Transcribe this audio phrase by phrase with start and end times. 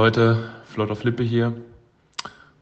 [0.00, 1.56] Leute, Flott auf Lippe hier.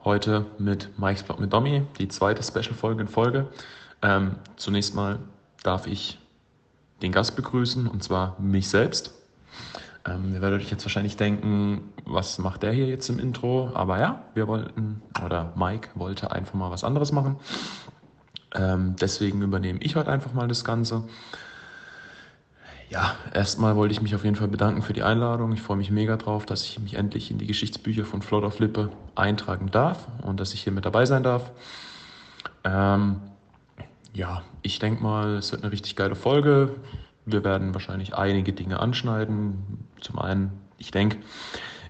[0.03, 3.47] Heute mit Mike's Blog mit Domi, die zweite Special-Folge in Folge.
[4.01, 5.19] Ähm, zunächst mal
[5.63, 6.19] darf ich
[7.03, 9.13] den Gast begrüßen, und zwar mich selbst.
[10.07, 13.71] Ähm, ihr werdet euch jetzt wahrscheinlich denken, was macht der hier jetzt im Intro?
[13.75, 17.37] Aber ja, wir wollten, oder Mike wollte einfach mal was anderes machen.
[18.55, 21.05] Ähm, deswegen übernehme ich heute einfach mal das Ganze.
[22.89, 25.53] Ja, erstmal wollte ich mich auf jeden Fall bedanken für die Einladung.
[25.53, 28.59] Ich freue mich mega drauf, dass ich mich endlich in die Geschichtsbücher von Float of
[28.61, 31.51] Lippe eintragen darf und dass ich hier mit dabei sein darf.
[32.63, 33.17] Ähm,
[34.15, 36.77] ja, ich denke mal, es wird eine richtig geile Folge.
[37.25, 39.89] Wir werden wahrscheinlich einige Dinge anschneiden.
[40.01, 41.19] Zum einen, ich denke,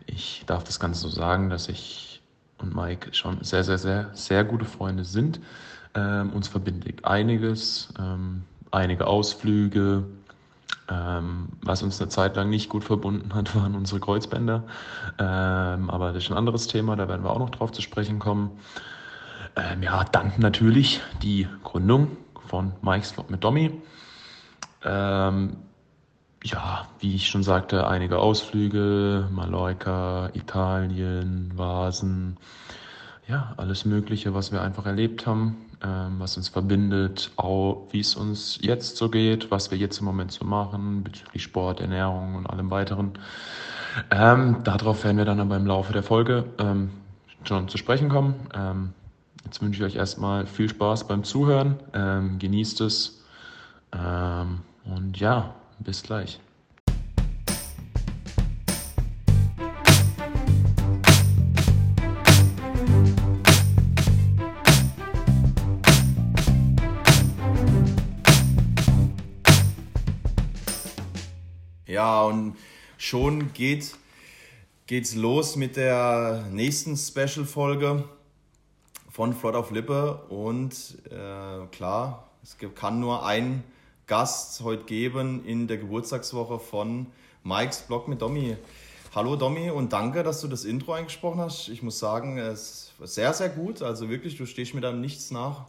[0.07, 2.23] ich darf das Ganze so sagen, dass ich
[2.59, 5.41] und Mike schon sehr, sehr, sehr, sehr gute Freunde sind.
[5.95, 10.05] Ähm, uns verbindet einiges, ähm, einige Ausflüge,
[10.89, 14.65] ähm, was uns eine Zeit lang nicht gut verbunden hat, waren unsere Kreuzbänder.
[15.19, 18.19] Ähm, aber das ist ein anderes Thema, da werden wir auch noch drauf zu sprechen
[18.19, 18.51] kommen.
[19.57, 23.73] Ähm, ja, dann natürlich die Gründung von Mike's Vlog mit Domi.
[24.85, 25.57] Ähm,
[26.45, 32.37] ja, wie ich schon sagte, einige Ausflüge, Mallorca, Italien, Vasen,
[33.27, 35.57] ja, alles Mögliche, was wir einfach erlebt haben
[36.19, 40.33] was uns verbindet, auch wie es uns jetzt so geht, was wir jetzt im Moment
[40.33, 43.13] so machen bezüglich Sport, Ernährung und allem weiteren.
[44.11, 46.91] Ähm, darauf werden wir dann aber im Laufe der Folge ähm,
[47.45, 48.35] schon zu sprechen kommen.
[48.55, 48.93] Ähm,
[49.45, 53.25] jetzt wünsche ich euch erstmal viel Spaß beim Zuhören, ähm, genießt es
[53.93, 56.41] ähm, und ja, bis gleich.
[71.97, 72.59] Ja, und
[72.99, 73.95] schon geht,
[74.87, 78.05] geht's los mit der nächsten Special-Folge
[79.11, 80.17] von Flott auf Lippe.
[80.29, 80.75] Und
[81.07, 83.65] äh, klar, es kann nur ein
[84.07, 87.07] Gast heute geben in der Geburtstagswoche von
[87.45, 88.59] Mikes Blog mit Domi.
[89.15, 91.71] Hallo Domi und danke, dass du das Intro eingesprochen hast.
[91.71, 93.81] Ich muss sagen, es ist sehr, sehr gut.
[93.81, 95.65] Also wirklich, du stehst mir da nichts nach.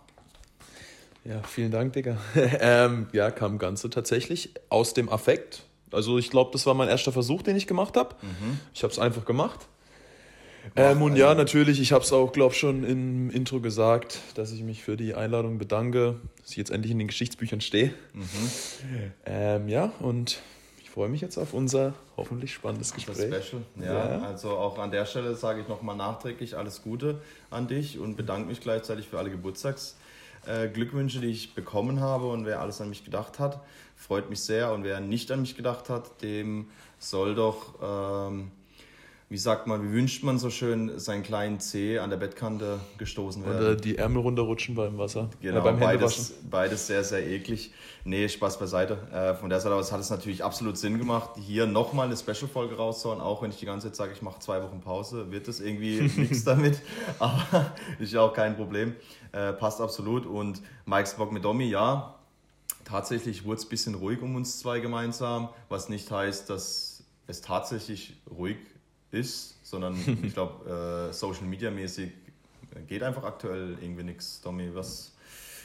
[1.24, 2.18] Ja, vielen Dank, Digga.
[2.36, 5.64] ähm, ja, kam ganz so tatsächlich aus dem Affekt.
[5.92, 8.16] Also ich glaube, das war mein erster Versuch, den ich gemacht habe.
[8.22, 8.60] Mhm.
[8.74, 9.68] Ich habe es einfach gemacht.
[10.76, 14.52] Ähm, und ja, natürlich, ich habe es auch, glaube ich, schon im Intro gesagt, dass
[14.52, 17.94] ich mich für die Einladung bedanke, dass ich jetzt endlich in den Geschichtsbüchern stehe.
[18.14, 18.28] Mhm.
[19.26, 20.42] Ähm, ja, und
[20.82, 23.30] ich freue mich jetzt auf unser hoffentlich spannendes Gespräch.
[23.30, 23.62] Das Special.
[23.80, 24.22] Ja, ja.
[24.24, 28.50] also auch an der Stelle sage ich nochmal nachträglich alles Gute an dich und bedanke
[28.50, 33.06] mich gleichzeitig für alle Geburtstagsglückwünsche, äh, die ich bekommen habe und wer alles an mich
[33.06, 33.62] gedacht hat
[33.98, 34.72] freut mich sehr.
[34.72, 36.68] Und wer nicht an mich gedacht hat, dem
[37.00, 38.52] soll doch, ähm,
[39.30, 43.44] wie sagt man, wie wünscht man so schön, seinen kleinen Zeh an der Bettkante gestoßen
[43.44, 43.58] werden.
[43.58, 45.30] Oder die Ärmel runterrutschen beim Wasser.
[45.42, 47.74] Genau, beim beides, beides sehr, sehr eklig.
[48.06, 48.98] Nee, Spaß beiseite.
[49.12, 52.78] Äh, von der Seite aus hat es natürlich absolut Sinn gemacht, hier nochmal eine Special-Folge
[52.78, 53.20] rauszuhauen.
[53.20, 56.02] Auch wenn ich die ganze Zeit sage, ich mache zwei Wochen Pause, wird es irgendwie
[56.16, 56.82] nichts damit.
[57.20, 58.96] Aber ist ja auch kein Problem.
[59.34, 60.26] Äh, passt absolut.
[60.26, 62.17] Und Mike's Bock mit Domi, ja,
[62.88, 67.42] tatsächlich wurde es ein bisschen ruhig um uns zwei gemeinsam, was nicht heißt, dass es
[67.42, 68.58] tatsächlich ruhig
[69.12, 72.12] ist, sondern ich glaube, äh, Social Media mäßig
[72.88, 74.40] geht einfach aktuell irgendwie nichts.
[74.42, 75.12] Tommy, was,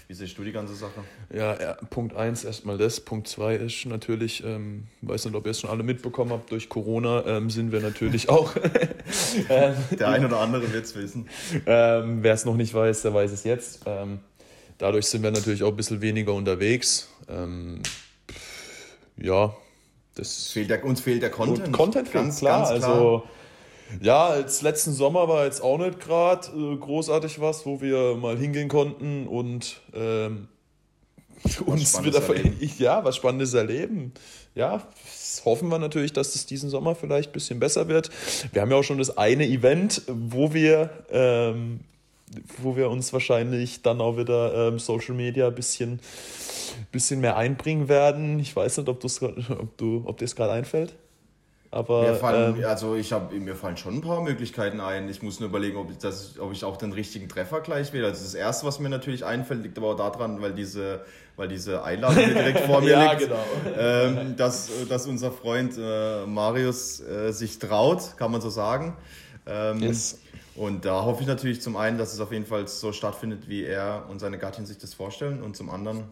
[0.09, 1.05] wie siehst du die ganze Sache?
[1.33, 3.01] Ja, ja Punkt 1 erstmal das.
[3.01, 6.69] Punkt 2 ist natürlich, ähm, weiß nicht, ob ihr es schon alle mitbekommen habt, durch
[6.69, 8.57] Corona ähm, sind wir natürlich auch.
[9.49, 11.29] ähm, der ein oder andere wird es wissen.
[11.67, 13.87] Ähm, Wer es noch nicht weiß, der weiß es jetzt.
[14.83, 17.09] Dadurch sind wir natürlich auch ein bisschen weniger unterwegs.
[17.29, 17.83] Ähm,
[19.17, 19.55] ja,
[20.17, 20.51] das.
[20.51, 21.73] Fehlt der, uns fehlt der Content.
[21.73, 22.69] Content fehlt, ganz, klar.
[22.69, 22.93] Ganz klar.
[22.93, 23.23] Also,
[24.01, 28.37] ja, als letzten Sommer war jetzt auch nicht gerade äh, großartig was, wo wir mal
[28.37, 30.49] hingehen konnten und ähm,
[31.65, 32.21] uns wieder
[32.79, 34.13] ja, was Spannendes erleben.
[34.57, 34.83] Ja,
[35.45, 38.11] hoffen wir natürlich, dass es diesen Sommer vielleicht ein bisschen besser wird.
[38.51, 41.85] Wir haben ja auch schon das eine Event, wo wir ähm,
[42.59, 46.01] wo wir uns wahrscheinlich dann auch wieder ähm, Social Media ein bisschen,
[46.91, 48.39] bisschen mehr einbringen werden.
[48.39, 50.95] Ich weiß nicht, ob, ob, du, ob dir das gerade einfällt.
[51.73, 55.09] Aber, mir, fallen, ähm, also ich hab, mir fallen schon ein paar Möglichkeiten ein.
[55.09, 58.09] Ich muss nur überlegen, ob ich, das, ob ich auch den richtigen Treffer gleich wähle.
[58.09, 61.01] Also das Erste, was mir natürlich einfällt, liegt aber auch daran, weil diese,
[61.37, 63.23] weil diese Einladung direkt vor mir ja, liegt.
[63.23, 63.43] Genau.
[63.79, 68.95] Ähm, dass, dass unser Freund äh, Marius äh, sich traut, kann man so sagen.
[69.47, 70.19] Ähm, yes.
[70.55, 73.65] Und da hoffe ich natürlich zum einen, dass es auf jeden Fall so stattfindet, wie
[73.65, 75.43] er und seine Gattin sich das vorstellen.
[75.43, 76.05] Und zum anderen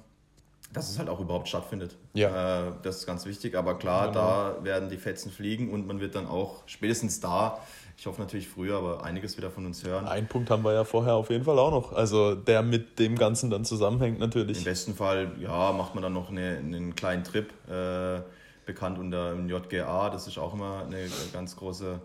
[0.73, 1.97] dass es halt auch überhaupt stattfindet.
[2.15, 2.69] Ja.
[2.69, 3.57] Äh, das ist ganz wichtig.
[3.57, 4.21] Aber klar, genau.
[4.21, 7.59] da werden die Fetzen fliegen und man wird dann auch spätestens da,
[7.97, 10.07] ich hoffe natürlich früher, aber einiges wieder von uns hören.
[10.07, 11.93] Einen Punkt haben wir ja vorher auf jeden Fall auch noch.
[11.93, 14.59] Also der mit dem Ganzen dann zusammenhängt natürlich.
[14.59, 18.21] Im besten Fall, ja, macht man dann noch eine, einen kleinen Trip, äh,
[18.65, 20.09] bekannt unter JGA.
[20.11, 20.99] Das ist auch immer eine
[21.33, 22.01] ganz große,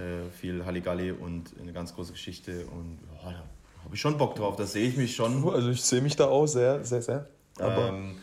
[0.00, 2.66] äh, viel Halligalli und eine ganz große Geschichte.
[2.66, 4.56] Und ja, da habe ich schon Bock drauf.
[4.56, 5.48] Da sehe ich mich schon.
[5.48, 7.26] Also ich sehe mich da auch sehr, sehr, sehr.
[7.58, 8.16] Aber ähm,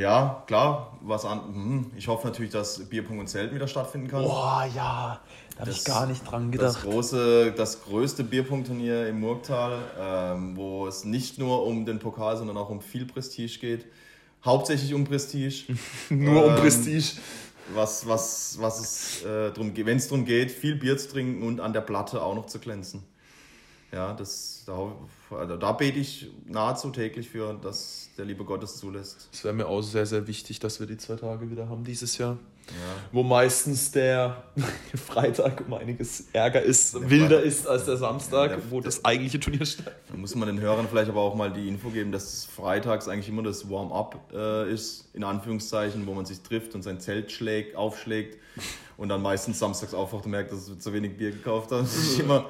[0.00, 1.40] ja, klar, was an.
[1.40, 4.22] Hm, ich hoffe natürlich, dass Bierpunkt und Zelten wieder stattfinden kann.
[4.22, 5.20] Boah, ja,
[5.54, 6.76] da habe ich gar nicht dran gedacht.
[6.76, 12.38] Das, große, das größte Bierpunktturnier im Murgtal, ähm, wo es nicht nur um den Pokal,
[12.38, 13.86] sondern auch um viel Prestige geht.
[14.42, 15.76] Hauptsächlich um Prestige.
[16.08, 17.20] nur ähm, um Prestige.
[17.74, 21.60] Was, was, was es äh, drum wenn es darum geht, viel Bier zu trinken und
[21.60, 23.02] an der Platte auch noch zu glänzen.
[23.92, 24.92] Ja, das, da,
[25.30, 29.28] also da bete ich nahezu täglich für, dass der liebe Gott es zulässt.
[29.32, 32.16] Es wäre mir auch sehr, sehr wichtig, dass wir die zwei Tage wieder haben dieses
[32.18, 32.38] Jahr.
[32.70, 33.02] Ja.
[33.12, 34.42] Wo meistens der
[35.06, 38.80] Freitag um einiges ärger ist, der wilder Freitag, ist als der Samstag, ja, der, wo
[38.80, 40.02] das eigentliche Turnier stattfindet.
[40.08, 43.28] Da muss man den Hörern vielleicht aber auch mal die Info geben, dass freitags eigentlich
[43.28, 47.76] immer das Warm-up äh, ist, in Anführungszeichen, wo man sich trifft und sein Zelt schlägt,
[47.76, 48.38] aufschlägt
[48.96, 51.82] und dann meistens samstags aufwacht und merkt, dass es zu wenig Bier gekauft hat.
[51.82, 52.46] Das ist immer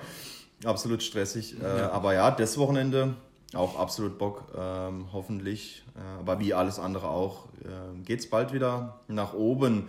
[0.65, 1.57] absolut stressig.
[1.61, 1.65] Äh.
[1.65, 3.15] Aber ja, das Wochenende
[3.55, 5.83] auch absolut Bock, ähm, hoffentlich.
[5.97, 9.89] Äh, aber wie alles andere auch, äh, geht es bald wieder nach oben.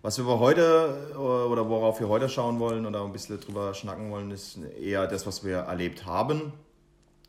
[0.00, 4.10] Was wir heute äh, oder worauf wir heute schauen wollen oder ein bisschen drüber schnacken
[4.10, 6.52] wollen, ist eher das, was wir erlebt haben.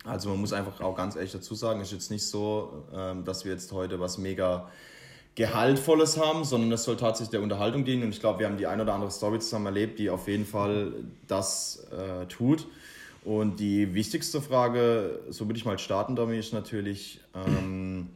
[0.05, 3.23] Also man muss einfach auch ganz ehrlich dazu sagen, es ist jetzt nicht so, ähm,
[3.23, 4.69] dass wir jetzt heute was mega
[5.35, 8.03] Gehaltvolles haben, sondern es soll tatsächlich der Unterhaltung dienen.
[8.03, 10.45] Und ich glaube, wir haben die ein oder andere Story zusammen erlebt, die auf jeden
[10.45, 10.93] Fall
[11.27, 12.67] das äh, tut.
[13.25, 18.09] Und die wichtigste Frage, so würde ich mal starten damit, ist natürlich, ähm,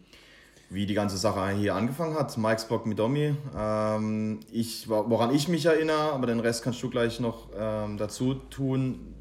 [0.69, 2.37] wie die ganze Sache hier angefangen hat.
[2.37, 3.33] Mike's Blog mit Domi.
[3.57, 8.33] Ähm, ich, woran ich mich erinnere, aber den Rest kannst du gleich noch ähm, dazu
[8.33, 9.13] tun.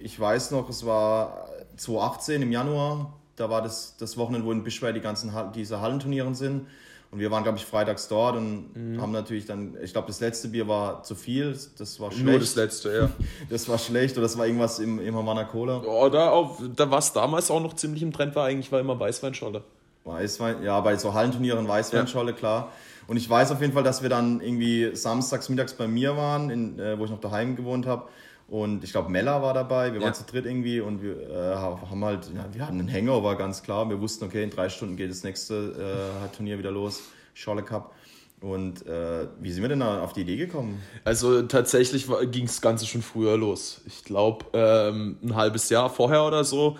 [0.00, 3.18] Ich weiß noch, es war 2018 im Januar.
[3.34, 6.66] Da war das, das Wochenende, wo in Bischweiz die ganzen diese Hallenturnieren sind.
[7.12, 9.00] Und wir waren, glaube ich, freitags dort und mhm.
[9.00, 12.26] haben natürlich dann, ich glaube, das letzte Bier war zu viel, das war schlecht.
[12.26, 13.10] Nur das letzte, ja.
[13.50, 15.82] Das war schlecht oder das war irgendwas im, im Havana Cola.
[15.86, 18.98] Oh, da, auf, da was damals auch noch ziemlich im Trend war, eigentlich war immer
[18.98, 19.62] Weißweinscholle.
[20.04, 22.36] Weißwein, ja, bei so Hallenturnieren Weißweinscholle, ja.
[22.36, 22.72] klar.
[23.06, 26.48] Und ich weiß auf jeden Fall, dass wir dann irgendwie samstags, mittags bei mir waren,
[26.48, 28.08] in, äh, wo ich noch daheim gewohnt habe.
[28.48, 30.06] Und ich glaube, Mella war dabei, wir ja.
[30.06, 33.62] waren zu dritt irgendwie und wir äh, haben halt, ja, wir hatten einen Hangover, ganz
[33.62, 33.88] klar.
[33.88, 37.00] Wir wussten, okay, in drei Stunden geht das nächste äh, Turnier wieder los,
[37.34, 37.94] Scholle Cup.
[38.42, 40.82] Und äh, wie sind wir denn da auf die Idee gekommen?
[41.04, 43.82] Also tatsächlich ging das Ganze schon früher los.
[43.86, 46.76] Ich glaube, ähm, ein halbes Jahr vorher oder so.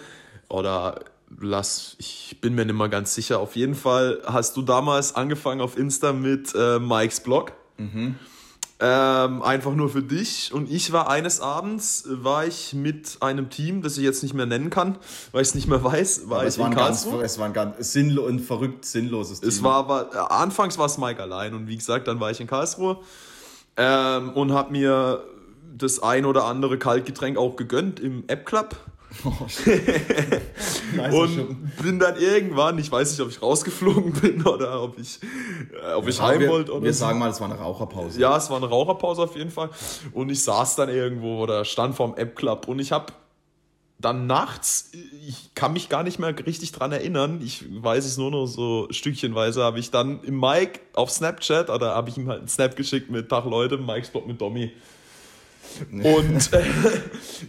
[0.48, 1.04] Oder
[1.40, 3.38] lass, ich bin mir nicht mal ganz sicher.
[3.38, 7.52] Auf jeden Fall hast du damals angefangen auf Insta mit äh, Mikes Blog.
[7.78, 8.16] Mhm.
[8.84, 10.52] Ähm, einfach nur für dich.
[10.52, 14.46] Und ich war eines Abends, war ich mit einem Team, das ich jetzt nicht mehr
[14.46, 14.98] nennen kann,
[15.30, 17.20] weil ich es nicht mehr weiß, war aber ich es in Karlsruhe.
[17.20, 19.48] Ganz, es war ein ganz sinnlo ein verrückt sinnloses Team.
[19.48, 22.40] Es war aber, äh, anfangs war es Mike allein und wie gesagt, dann war ich
[22.40, 22.98] in Karlsruhe
[23.76, 25.22] ähm, und habe mir
[25.78, 28.74] das ein oder andere Kaltgetränk auch gegönnt im App Club.
[31.10, 35.20] Oh, und bin dann irgendwann, ich weiß nicht, ob ich rausgeflogen bin oder ob ich,
[35.72, 36.72] äh, ob ich ja, heim wollte.
[36.72, 38.20] Wir, wir sagen mal, es war eine Raucherpause.
[38.20, 39.70] Ja, es war eine Raucherpause auf jeden Fall.
[40.12, 43.12] Und ich saß dann irgendwo oder stand vorm App Club und ich habe
[43.98, 44.90] dann nachts,
[45.26, 48.88] ich kann mich gar nicht mehr richtig dran erinnern, ich weiß es nur noch so
[48.90, 52.76] stückchenweise, habe ich dann im Mike auf Snapchat oder habe ich ihm halt einen Snap
[52.76, 54.72] geschickt mit Tag Leute, Mike's Spot mit Domi.
[55.90, 56.62] Und äh,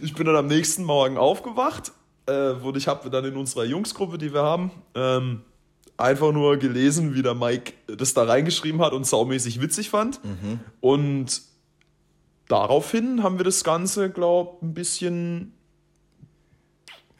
[0.02, 1.92] ich bin dann am nächsten Morgen aufgewacht
[2.26, 5.42] äh, und ich habe dann in unserer Jungsgruppe, die wir haben, ähm,
[5.96, 10.24] einfach nur gelesen, wie der Mike das da reingeschrieben hat und saumäßig witzig fand.
[10.24, 10.60] Mhm.
[10.80, 11.42] Und
[12.48, 15.52] daraufhin haben wir das Ganze, glaube ich, ein bisschen.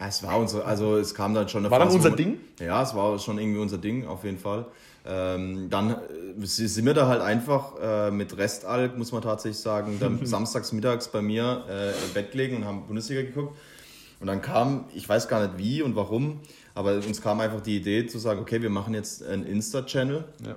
[0.01, 2.39] Ja, es war unser, also es kam dann schon eine War Phase, dann unser Ding?
[2.59, 4.67] Ja, es war schon irgendwie unser Ding, auf jeden Fall.
[5.07, 5.97] Ähm, dann
[6.41, 11.09] sind wir da halt einfach äh, mit Restalk, muss man tatsächlich sagen, dann samstags mittags
[11.09, 13.57] bei mir äh, im Bett gelegen und haben Bundesliga geguckt.
[14.21, 16.41] Und dann kam, ich weiß gar nicht wie und warum,
[16.75, 20.25] aber uns kam einfach die Idee zu sagen, okay, wir machen jetzt einen Insta-Channel.
[20.47, 20.57] Ja.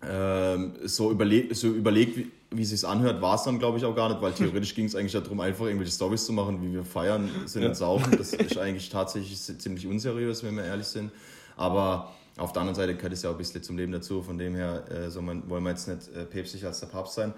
[0.00, 3.84] Ähm, so, überleg, so überlegt, wie, wie es sich anhört, war es dann, glaube ich,
[3.84, 6.72] auch gar nicht, weil theoretisch ging es eigentlich darum, einfach irgendwelche Stories zu machen, wie
[6.72, 7.68] wir feiern, sind ja.
[7.68, 8.16] und saufen.
[8.16, 11.10] Das ist eigentlich tatsächlich ziemlich unseriös, wenn wir ehrlich sind.
[11.56, 14.38] Aber auf der anderen Seite gehört es ja auch ein bisschen zum Leben dazu, von
[14.38, 17.34] dem her äh, so man, wollen wir jetzt nicht äh, päpstlich als der Papst sein.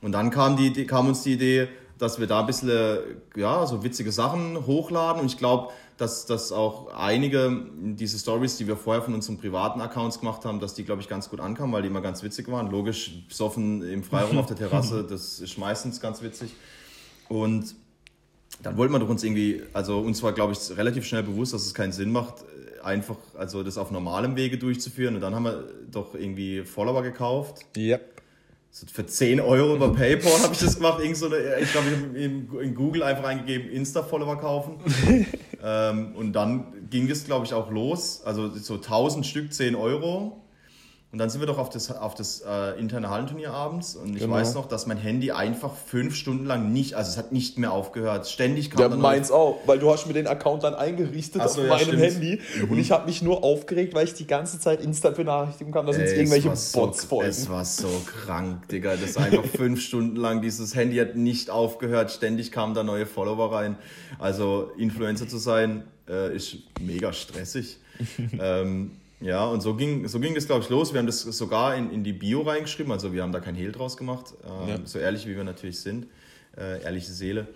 [0.00, 1.68] Und dann kam, die, kam uns die Idee,
[1.98, 2.70] dass wir da ein bisschen
[3.36, 5.20] ja, so witzige Sachen hochladen.
[5.20, 9.80] Und ich glaube, dass, dass auch einige diese Stories, die wir vorher von unseren privaten
[9.80, 12.48] Accounts gemacht haben, dass die, glaube ich, ganz gut ankamen, weil die immer ganz witzig
[12.48, 12.70] waren.
[12.70, 16.54] Logisch, besoffen im Freiraum auf der Terrasse, das ist meistens ganz witzig.
[17.28, 17.74] Und
[18.62, 21.64] dann wollten wir doch uns irgendwie, also uns war, glaube ich, relativ schnell bewusst, dass
[21.64, 22.44] es keinen Sinn macht,
[22.84, 25.14] einfach also das auf normalem Wege durchzuführen.
[25.14, 27.66] Und dann haben wir doch irgendwie Follower gekauft.
[27.76, 27.98] Ja.
[28.70, 31.00] So für 10 Euro über PayPal habe ich das gemacht.
[31.00, 34.78] Irgend so eine, ich glaube, ich habe in, in, Google einfach eingegeben, Insta-Follower kaufen.
[35.62, 38.22] ähm, und dann ging es, glaube ich, auch los.
[38.24, 40.43] Also so 1000 Stück, 10 Euro.
[41.14, 44.22] Und dann sind wir doch auf das, auf das äh, interne Hallenturnier abends und ich
[44.22, 44.34] genau.
[44.34, 47.70] weiß noch, dass mein Handy einfach fünf Stunden lang nicht, also es hat nicht mehr
[47.70, 48.26] aufgehört.
[48.26, 51.48] Ständig kam ja, dann meins auch, weil du hast mir den Account dann eingerichtet so,
[51.48, 52.02] auf ja, meinem stimmt.
[52.02, 52.72] Handy mhm.
[52.72, 56.16] und ich habe mich nur aufgeregt, weil ich die ganze Zeit Insta-Benachrichtigungen kam, dass jetzt
[56.16, 57.30] irgendwelche Bots so, folgen.
[57.30, 58.96] Es war so krank, Digga.
[58.96, 63.52] Das einfach fünf Stunden lang, dieses Handy hat nicht aufgehört, ständig kamen da neue Follower
[63.52, 63.76] rein.
[64.18, 67.78] Also Influencer zu sein, äh, ist mega stressig.
[68.40, 68.90] ähm,
[69.24, 70.92] ja, und so ging, so ging das, glaube ich, los.
[70.92, 73.72] Wir haben das sogar in, in die Bio reingeschrieben, also wir haben da kein Hehl
[73.72, 74.78] draus gemacht, ähm, ja.
[74.84, 76.08] so ehrlich wie wir natürlich sind,
[76.58, 77.46] äh, ehrliche Seele.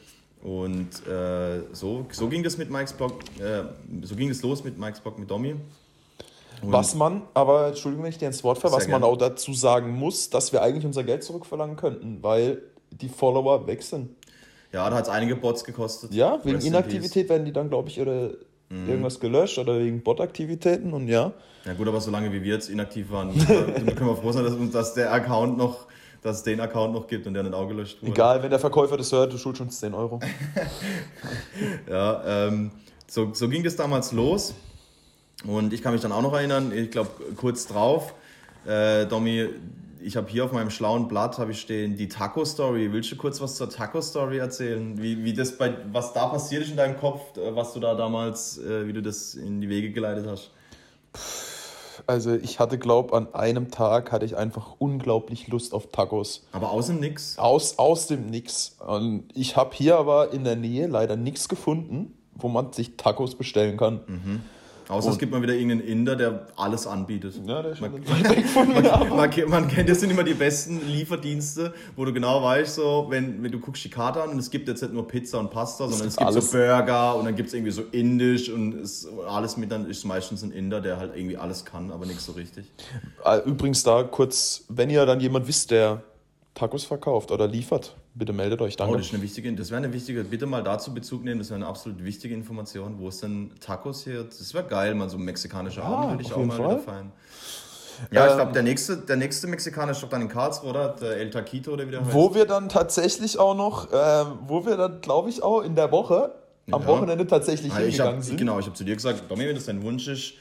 [0.42, 3.64] Und äh, so, so ging das mit Mikes Blog, äh,
[4.02, 5.56] so ging es los mit Mikes Blog mit Domi.
[6.62, 9.00] Und was man, aber Entschuldigung, wenn ich dir ins Wort falle, was gerne.
[9.00, 13.66] man auch dazu sagen muss, dass wir eigentlich unser Geld zurückverlangen könnten, weil die Follower
[13.66, 14.16] wechseln.
[14.72, 16.14] Ja, da hat es einige Bots gekostet.
[16.14, 18.88] Ja, wegen Inaktivität werden die dann, glaube ich, ihre mhm.
[18.88, 21.32] irgendwas gelöscht oder wegen Bot-Aktivitäten und ja.
[21.64, 24.94] Ja gut, aber solange wie wir jetzt inaktiv waren, können wir froh sein, dass, dass
[24.94, 25.88] der Account noch
[26.22, 28.12] dass es den Account noch gibt und der nicht auch gelöscht wurde.
[28.12, 30.18] Egal, wenn der Verkäufer das hört, du schuldest uns 10 Euro.
[31.88, 32.72] ja, ähm,
[33.06, 34.54] so, so ging das damals los.
[35.46, 38.14] Und ich kann mich dann auch noch erinnern, ich glaube kurz drauf,
[38.66, 39.48] äh, Domi,
[40.00, 42.92] ich habe hier auf meinem schlauen Blatt habe ich stehen die Taco Story.
[42.92, 45.00] Willst du kurz was zur Taco Story erzählen?
[45.00, 47.94] Wie, wie das bei was da passiert ist in deinem Kopf, äh, was du da
[47.94, 50.50] damals, äh, wie du das in die Wege geleitet hast?
[52.06, 56.46] Also ich hatte, glaube an einem Tag hatte ich einfach unglaublich Lust auf Tacos.
[56.52, 57.36] Aber aus dem Nix?
[57.38, 58.76] Aus, aus dem Nix.
[58.86, 63.34] Und ich habe hier aber in der Nähe leider nichts gefunden, wo man sich Tacos
[63.34, 64.00] bestellen kann.
[64.06, 64.40] Mhm.
[64.88, 67.38] Außer und es gibt mal wieder irgendeinen Inder, der alles anbietet.
[67.46, 67.92] Ja, der ist man,
[68.54, 72.76] man, man, man, man, kennt, das sind immer die besten Lieferdienste, wo du genau weißt,
[72.76, 75.40] so, wenn, wenn du guckst die Karte an und es gibt jetzt nicht nur Pizza
[75.40, 76.50] und Pasta, sondern es gibt alles.
[76.50, 80.04] so Burger und dann gibt es irgendwie so Indisch und es, alles mit, dann ist
[80.04, 82.64] meistens ein Inder, der halt irgendwie alles kann, aber nichts so richtig.
[83.24, 86.02] Äh, übrigens da kurz, wenn ihr dann jemand wisst, der
[86.58, 88.76] Tacos verkauft oder liefert, bitte meldet euch.
[88.76, 88.94] Danke.
[88.94, 91.50] Oh, das, ist eine wichtige, das wäre eine wichtige, bitte mal dazu Bezug nehmen, das
[91.50, 92.96] wäre eine absolut wichtige Information.
[92.98, 94.24] Wo ist denn Tacos hier?
[94.24, 96.70] Das wäre geil, mal so ein mexikanischer ja, Abend würde ich auch mal Fall.
[96.70, 97.12] wieder feiern.
[98.10, 100.88] Ja, ähm, ich glaube, der nächste, der nächste Mexikaner ist doch dann in Karlsruhe, oder?
[100.88, 102.12] Der El Taquito oder wie der heißt.
[102.12, 105.92] Wo wir dann tatsächlich auch noch, äh, wo wir dann, glaube ich, auch in der
[105.92, 106.34] Woche,
[106.70, 106.88] am ja.
[106.88, 108.36] Wochenende tatsächlich ja, hingegangen hab, sind.
[108.36, 110.34] Genau, ich habe zu dir gesagt, Domi, wenn das dein Wunsch ist,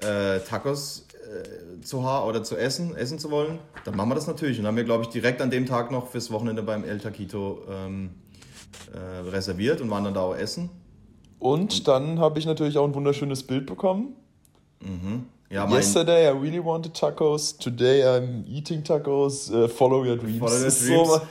[0.00, 4.26] äh, Tacos äh, zu haben oder zu essen, essen zu wollen, dann machen wir das
[4.26, 4.58] natürlich.
[4.58, 7.62] Und haben wir, glaube ich, direkt an dem Tag noch fürs Wochenende beim El Taquito
[7.70, 8.10] ähm,
[8.92, 10.70] äh, reserviert und waren dann da auch essen.
[11.38, 14.14] Und dann habe ich natürlich auch ein wunderschönes Bild bekommen.
[14.80, 15.26] Mhm.
[15.50, 20.38] Ja, Yesterday I really wanted tacos, today I'm eating tacos, uh, follow your dreams.
[20.38, 21.22] Follow your dreams.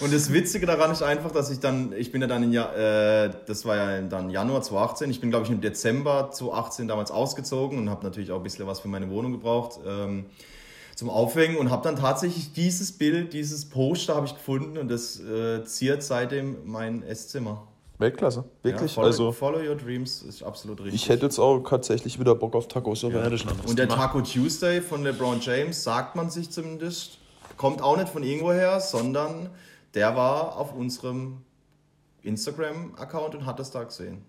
[0.00, 3.30] Und das Witzige daran ist einfach, dass ich dann, ich bin ja dann in, äh,
[3.46, 7.78] das war ja dann Januar 2018, ich bin glaube ich im Dezember 2018 damals ausgezogen
[7.78, 10.26] und habe natürlich auch ein bisschen was für meine Wohnung gebraucht ähm,
[10.96, 15.20] zum Aufhängen und habe dann tatsächlich dieses Bild, dieses Poster habe ich gefunden und das
[15.20, 17.68] äh, ziert seitdem mein Esszimmer.
[17.98, 18.90] Weltklasse, wirklich.
[18.90, 21.02] Ja, follow, also, follow your dreams ist absolut richtig.
[21.02, 23.38] Ich hätte jetzt auch tatsächlich wieder Bock auf Tacos, aber ja.
[23.66, 27.18] Und der Taco Tuesday von LeBron James, sagt man sich zumindest,
[27.56, 29.50] kommt auch nicht von irgendwoher, sondern
[29.96, 31.38] der war auf unserem
[32.22, 34.22] Instagram-Account und hat das da gesehen.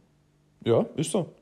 [0.64, 1.34] Ja, ist so.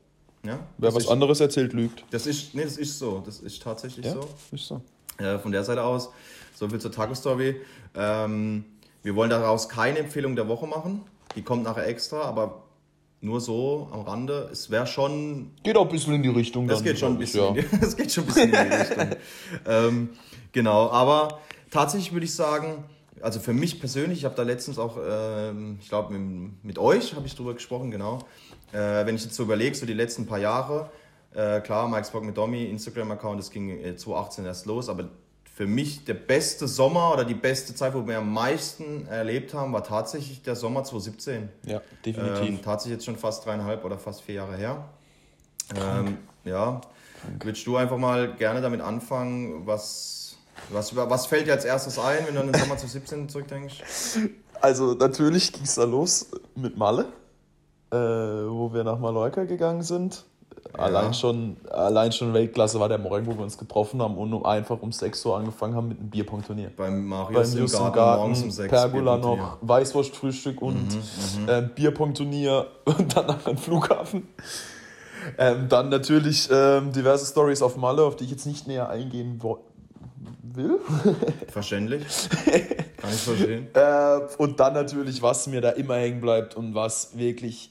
[0.44, 2.04] Ja, Wer was ist, anderes erzählt, lügt.
[2.10, 3.22] Das ist, nee, das ist so.
[3.24, 4.28] Das ist tatsächlich ja, so.
[4.50, 4.82] Ist so.
[5.18, 6.10] Äh, von der Seite aus,
[6.54, 7.60] so viel zur Taco-Story.
[7.94, 8.64] Ähm,
[9.02, 11.02] wir wollen daraus keine Empfehlung der Woche machen.
[11.36, 12.64] Die kommt nachher extra, aber
[13.20, 14.48] nur so am Rande.
[14.50, 15.52] Es wäre schon.
[15.62, 16.66] Geht auch ein bisschen in die Richtung.
[16.66, 17.62] Das, geht, schon ein bisschen ja.
[17.80, 19.18] das geht schon ein bisschen in die Richtung.
[19.66, 20.08] ähm,
[20.50, 21.40] genau, aber
[21.70, 22.84] tatsächlich würde ich sagen,
[23.20, 27.14] also für mich persönlich, ich habe da letztens auch, ähm, ich glaube mit, mit, euch
[27.14, 28.20] habe ich drüber gesprochen, genau.
[28.72, 30.90] Äh, wenn ich jetzt so überlege, so die letzten paar Jahre,
[31.34, 35.08] äh, klar, Mike's Bock mit Domi, Instagram-Account, das ging äh, 2018 erst los, aber
[35.56, 39.72] für mich der beste Sommer oder die beste Zeit, wo wir am meisten erlebt haben,
[39.72, 41.48] war tatsächlich der Sommer 2017.
[41.64, 42.48] Ja, definitiv.
[42.48, 44.84] Ähm, tatsächlich jetzt schon fast dreieinhalb oder fast vier Jahre her.
[45.74, 46.82] Ähm, ja,
[47.40, 50.15] würdest du einfach mal gerne damit anfangen, was
[50.70, 53.82] was, was fällt dir als erstes ein, wenn du an den Sommer 2017 zurückdenkst?
[54.60, 57.06] Also natürlich ging es da los mit Malle.
[57.90, 60.24] äh, wo wir nach Mallorca gegangen sind.
[60.76, 60.84] Ja.
[60.84, 64.82] Allein, schon, allein schon Weltklasse war der Morgen, wo wir uns getroffen haben und einfach
[64.82, 66.72] um 6 Uhr angefangen haben mit einem Bierpong-Turnier.
[66.76, 71.62] Beim Marius Beim im Garten, Garten morgens um 6 Pergola noch, Weißwurstfrühstück und mhm, äh,
[71.62, 74.28] Bierpong-Turnier und dann nach einem Flughafen.
[75.38, 79.42] Ähm, dann natürlich ähm, diverse Stories auf Malle, auf die ich jetzt nicht näher eingehen
[80.42, 80.78] will.
[81.48, 82.28] Verständlich.
[82.96, 83.68] Kann ich verstehen.
[83.74, 87.70] Äh, und dann natürlich, was mir da immer hängen bleibt und was wirklich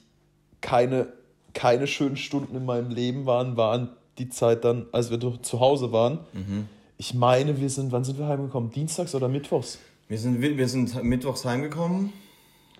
[0.60, 1.08] keine
[1.56, 5.90] keine schönen Stunden in meinem Leben waren, waren die Zeit dann, als wir zu Hause
[5.90, 6.18] waren.
[6.34, 6.68] Mhm.
[6.98, 8.70] Ich meine, wir sind, wann sind wir heimgekommen?
[8.70, 9.78] Dienstags oder Mittwochs?
[10.06, 12.12] Wir sind, wir sind Mittwochs heimgekommen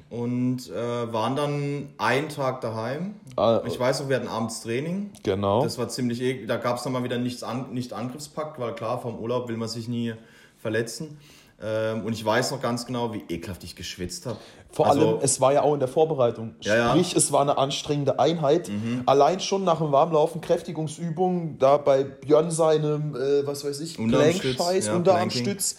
[0.08, 3.16] und äh, waren dann einen Tag daheim.
[3.36, 5.10] Ah, ich weiß noch, wir hatten abends Training.
[5.22, 5.62] Genau.
[5.62, 8.74] Das war ziemlich, e da gab es dann mal wieder nichts an, nicht Angriffspakt, weil
[8.74, 10.14] klar, vom Urlaub will man sich nie
[10.58, 11.18] verletzen.
[11.62, 14.36] Ähm, und ich weiß noch ganz genau, wie ekelhaft ich geschwitzt habe.
[14.70, 16.54] Vor also, allem, es war ja auch in der Vorbereitung.
[16.60, 17.18] Ja, Sprich, ja.
[17.18, 18.68] es war eine anstrengende Einheit.
[18.68, 19.02] Mhm.
[19.06, 24.86] Allein schon nach dem Warmlaufen, Kräftigungsübungen, da bei Björn seinem, äh, was weiß ich, Gelenkscheiß,
[24.88, 25.78] ja, Unterarmstütz.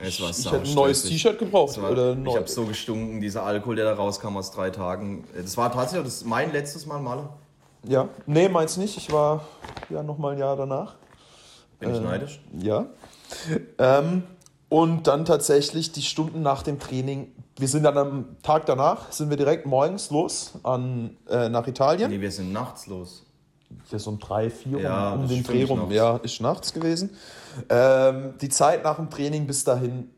[0.00, 1.80] Es war ich hätte ein neues T-Shirt gebraucht.
[1.80, 5.24] War, oder ich habe so gestunken, dieser Alkohol, der da rauskam aus drei Tagen.
[5.34, 7.30] Das war tatsächlich das mein letztes Mal Maler.
[7.84, 8.96] Ja, nee, meins nicht.
[8.96, 9.44] Ich war
[9.88, 10.96] ja noch mal ein Jahr danach.
[11.78, 12.40] Bin ich äh, neidisch?
[12.58, 12.86] Ja.
[13.78, 14.24] Ähm,
[14.68, 17.32] und dann tatsächlich die Stunden nach dem Training.
[17.56, 22.10] Wir sind dann am Tag danach, sind wir direkt morgens los an, äh, nach Italien.
[22.10, 23.24] Nee, wir sind nachts los.
[23.90, 25.90] Ja, so um drei, vier ja, um, um den Dreh rum.
[25.90, 27.16] Ja, ist nachts gewesen.
[27.68, 30.10] Ähm, die Zeit nach dem Training bis dahin.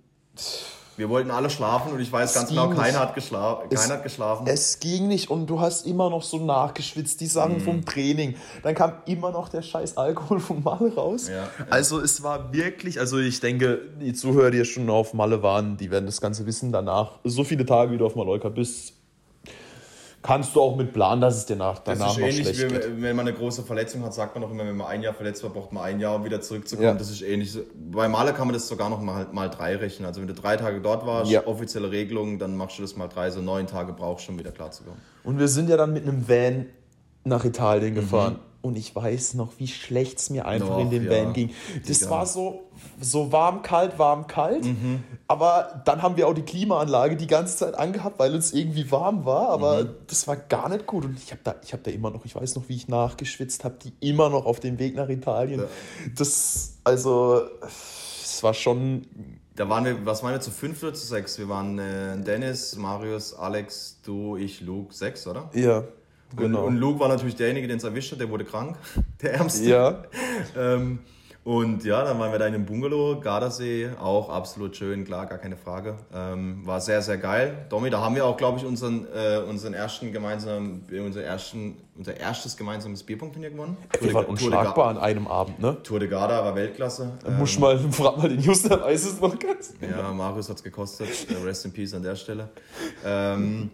[0.99, 4.03] Wir wollten alle schlafen und ich weiß ganz genau, keiner hat, geschla es, keiner hat
[4.03, 4.49] geschlafen.
[4.49, 7.61] Es ging nicht und du hast immer noch so nachgeschwitzt, die Sachen mm.
[7.61, 8.35] vom Training.
[8.65, 11.29] Dann kam immer noch der scheiß Alkohol vom Malle raus.
[11.29, 11.49] Ja, ja.
[11.71, 15.89] Also es war wirklich, also ich denke, die Zuhörer, die schon auf Malle waren, die
[15.93, 17.21] werden das Ganze wissen danach.
[17.23, 18.95] So viele Tage, wie du auf Mallorca bist,
[20.29, 22.71] kannst du auch mit planen, dass es dir nach, danach das ist noch ähnlich, schlecht
[22.71, 23.03] wie, geht.
[23.03, 25.43] Wenn man eine große Verletzung hat, sagt man auch immer, wenn man ein Jahr verletzt
[25.43, 26.89] war, braucht man ein Jahr, um wieder zurückzukommen.
[26.89, 26.95] Ja.
[26.95, 27.57] Das ist ähnlich.
[27.91, 30.07] Bei Male kann man das sogar noch mal, mal drei rechnen.
[30.07, 31.47] Also wenn du drei Tage dort warst, ja.
[31.47, 34.53] offizielle Regelung, dann machst du das mal drei, so neun Tage brauchst du, um wieder
[34.53, 35.01] klarzukommen.
[35.25, 36.67] Und wir sind ja dann mit einem Van
[37.25, 38.35] nach Italien gefahren.
[38.35, 38.48] Mhm.
[38.69, 41.11] Und ich weiß noch, wie schlecht es mir einfach Doch, in dem ja.
[41.11, 41.51] Van ging.
[41.87, 42.11] Das ja.
[42.11, 42.69] war so,
[43.01, 44.65] so warm, kalt, warm, kalt.
[44.65, 45.03] Mhm.
[45.27, 49.25] Aber dann haben wir auch die Klimaanlage die ganze Zeit angehabt, weil uns irgendwie warm
[49.25, 49.49] war.
[49.49, 49.95] Aber mhm.
[50.07, 51.05] das war gar nicht gut.
[51.05, 53.77] Und ich habe da, hab da immer noch, ich weiß noch, wie ich nachgeschwitzt habe,
[53.83, 55.61] die immer noch auf dem Weg nach Italien.
[55.61, 55.67] Ja.
[56.17, 57.43] Das, also,
[58.39, 59.07] es war schon.
[59.57, 61.37] Da waren wir, was waren wir zu fünf oder zu sechs?
[61.39, 65.51] Wir waren äh, Dennis, Marius, Alex, du, ich, Luke, sechs, oder?
[65.53, 65.83] Ja.
[66.37, 66.61] Genau.
[66.61, 68.77] Und, und Luke war natürlich derjenige, den es erwischt hat, der wurde krank,
[69.23, 69.69] der Ärmste.
[69.69, 70.03] Ja.
[70.57, 71.01] ähm,
[71.49, 75.39] und ja, dann waren wir da in einem Bungalow, Gardasee, auch absolut schön, klar, gar
[75.39, 75.97] keine Frage.
[76.13, 77.65] Ähm, war sehr, sehr geil.
[77.71, 82.21] Domi, da haben wir auch, glaube ich, unseren, äh, unseren ersten gemeinsamen, unser, ersten, unser
[82.21, 83.79] erstes gemeinsames Bierpunktturnier gewonnen.
[83.99, 85.83] Wir waren unschlagbar an einem Abend, ne?
[85.83, 87.13] Tour de Garda war Weltklasse.
[87.27, 89.73] Ähm, muss mal, frag mal den Houston, weiß es noch ganz.
[89.81, 91.09] Ja, Marius hat es gekostet.
[91.31, 92.51] Äh, rest in Peace an der Stelle.
[93.07, 93.71] Ähm,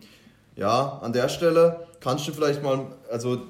[0.57, 3.43] ja, an der Stelle kannst du vielleicht mal, also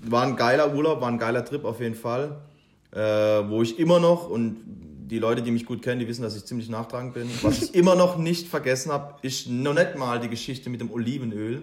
[0.00, 2.36] war ein geiler Urlaub, war ein geiler Trip auf jeden Fall,
[2.92, 4.56] äh, wo ich immer noch, und
[5.08, 7.74] die Leute, die mich gut kennen, die wissen, dass ich ziemlich nachtragend bin, was ich
[7.74, 11.62] immer noch nicht vergessen habe, ist noch nicht mal die Geschichte mit dem Olivenöl.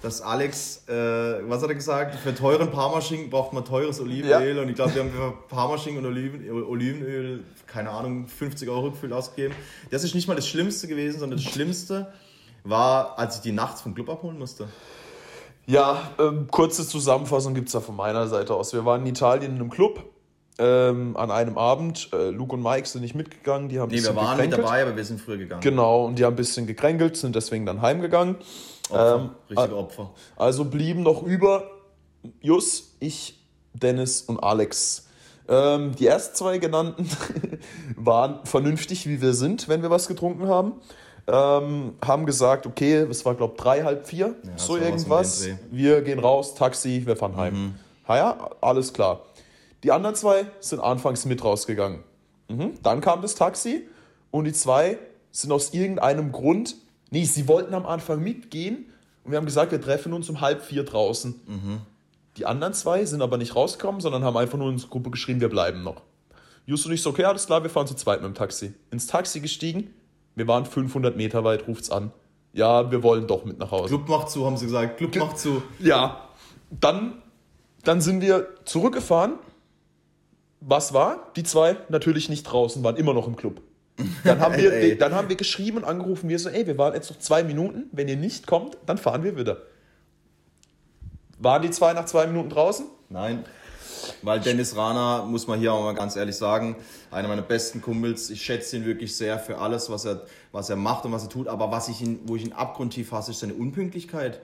[0.00, 2.14] Dass Alex, äh, was hat er gesagt?
[2.14, 4.56] Für teuren Parmaschinken braucht man teures Olivenöl.
[4.56, 4.62] Ja.
[4.62, 9.12] Und ich glaube, wir haben für Parmaschinken und Oliven, Olivenöl, keine Ahnung, 50 Euro gefühlt
[9.12, 9.54] ausgegeben.
[9.90, 12.12] Das ist nicht mal das Schlimmste gewesen, sondern das Schlimmste
[12.68, 14.68] war, als ich die nachts vom Club abholen musste.
[15.66, 18.72] Ja, ähm, kurze Zusammenfassung gibt es da von meiner Seite aus.
[18.72, 20.02] Wir waren in Italien in einem Club
[20.58, 22.08] ähm, an einem Abend.
[22.12, 23.68] Äh, Luke und Mike sind nicht mitgegangen.
[23.68, 24.58] Die haben nee, wir waren gekränkelt.
[24.58, 25.60] mit dabei, aber wir sind früher gegangen.
[25.60, 28.36] Genau, und die haben ein bisschen gekränkelt, sind deswegen dann heimgegangen.
[28.88, 30.10] Opfer, ähm, richtige Opfer.
[30.36, 31.70] Also blieben noch über
[32.40, 33.38] Jus, ich,
[33.74, 35.06] Dennis und Alex.
[35.48, 37.08] Ähm, die ersten zwei genannten
[37.96, 40.80] waren vernünftig, wie wir sind, wenn wir was getrunken haben
[41.28, 45.46] ähm, haben gesagt, okay, es war glaube ich drei, halb vier, ja, so irgendwas.
[45.70, 47.54] Wir gehen raus, Taxi, wir fahren heim.
[47.54, 47.74] Mhm.
[48.08, 49.26] Ja, alles klar.
[49.84, 52.02] Die anderen zwei sind anfangs mit rausgegangen.
[52.48, 52.74] Mhm.
[52.82, 53.86] Dann kam das Taxi
[54.30, 54.98] und die zwei
[55.30, 56.76] sind aus irgendeinem Grund,
[57.10, 58.86] nee, sie wollten am Anfang mitgehen
[59.22, 61.38] und wir haben gesagt, wir treffen uns um halb vier draußen.
[61.46, 61.80] Mhm.
[62.38, 65.40] Die anderen zwei sind aber nicht rausgekommen, sondern haben einfach nur in unsere Gruppe geschrieben,
[65.40, 66.02] wir bleiben noch.
[66.64, 68.72] Just und ich so, okay, alles klar, wir fahren zu zweit mit dem Taxi.
[68.90, 69.92] Ins Taxi gestiegen,
[70.38, 72.12] wir waren 500 Meter weit, ruft's an.
[72.52, 73.88] Ja, wir wollen doch mit nach Hause.
[73.88, 74.96] Club macht zu, haben sie gesagt.
[74.96, 75.62] Club Ge macht zu.
[75.78, 76.28] Ja.
[76.70, 77.22] Dann,
[77.84, 79.34] dann sind wir zurückgefahren.
[80.60, 81.30] Was war?
[81.36, 83.60] Die zwei natürlich nicht draußen, waren immer noch im Club.
[84.24, 84.98] Dann haben, wir, ey, ey.
[84.98, 87.84] dann haben wir geschrieben und angerufen, wir so, ey, wir waren jetzt noch zwei Minuten,
[87.92, 89.58] wenn ihr nicht kommt, dann fahren wir wieder.
[91.38, 92.86] Waren die zwei nach zwei Minuten draußen?
[93.08, 93.44] Nein.
[94.22, 96.76] Weil Dennis Rana, muss man hier auch mal ganz ehrlich sagen,
[97.10, 98.30] einer meiner besten Kumpels.
[98.30, 101.28] Ich schätze ihn wirklich sehr für alles, was er, was er macht und was er
[101.28, 101.48] tut.
[101.48, 104.40] Aber was ich ihn, wo ich ihn abgrundtief hasse, ist seine Unpünktlichkeit.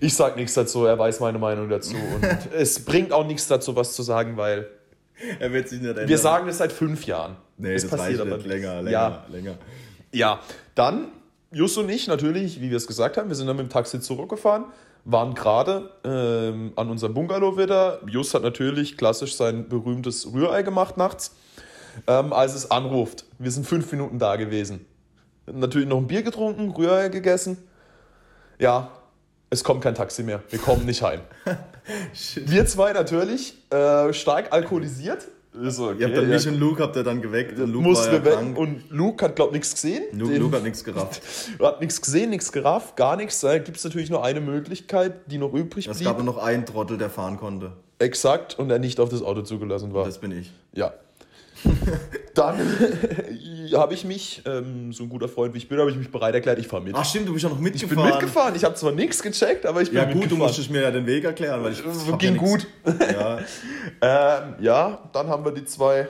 [0.00, 1.96] Ich sag nichts dazu, er weiß meine Meinung dazu.
[2.14, 4.68] Und es bringt auch nichts dazu, was zu sagen, weil.
[5.38, 6.08] Er wird sich nicht ändern.
[6.08, 7.36] Wir sagen es seit fünf Jahren.
[7.58, 8.46] Nee, das, das passiert aber nicht.
[8.46, 9.26] länger, länger, ja.
[9.28, 9.58] länger.
[10.10, 10.40] Ja,
[10.74, 11.08] dann
[11.52, 14.00] Just und ich natürlich, wie wir es gesagt haben, wir sind dann mit dem Taxi
[14.00, 14.64] zurückgefahren,
[15.04, 18.00] waren gerade ähm, an unserem Bungalow wieder.
[18.06, 21.34] Just hat natürlich klassisch sein berühmtes Rührei gemacht nachts,
[22.06, 23.24] ähm, als es anruft.
[23.38, 24.86] Wir sind fünf Minuten da gewesen.
[25.46, 27.58] Natürlich noch ein Bier getrunken, Rührei gegessen.
[28.58, 28.90] Ja,
[29.50, 30.42] es kommt kein Taxi mehr.
[30.50, 31.20] Wir kommen nicht heim.
[32.36, 36.00] wir zwei natürlich äh, stark alkoholisiert, ist okay.
[36.00, 37.58] Ihr habt dann mich und Luke habt ihr dann geweckt.
[37.58, 38.56] Und Luke war ja krank.
[38.56, 40.04] Und Luke hat, glaube ich, nichts gesehen.
[40.12, 41.22] Luke, Luke hat nichts gerafft.
[41.60, 43.40] hat nichts gesehen, nichts gerafft, gar nichts.
[43.40, 45.96] Da gibt es natürlich nur eine Möglichkeit, die noch übrig blieb.
[45.96, 47.72] Es gab nur noch einen Trottel, der fahren konnte.
[47.98, 50.04] Exakt, und der nicht auf das Auto zugelassen war.
[50.04, 50.50] Das bin ich.
[50.72, 50.94] Ja.
[52.34, 52.58] Dann
[53.74, 56.34] habe ich mich, ähm, so ein guter Freund wie ich bin, habe ich mich bereit
[56.34, 56.94] erklärt, ich fahre mit.
[56.96, 57.98] Ach stimmt, du bist ja noch mitgefahren.
[57.98, 58.54] Ich bin mitgefahren.
[58.54, 60.38] Ich habe zwar nichts gecheckt, aber ich bin Ja gut, mitgefahren.
[60.38, 62.66] du musstest mir ja den Weg erklären, weil ich äh, ging ja gut.
[63.00, 63.38] Ja.
[64.00, 66.08] ähm, ja, dann haben wir die zwei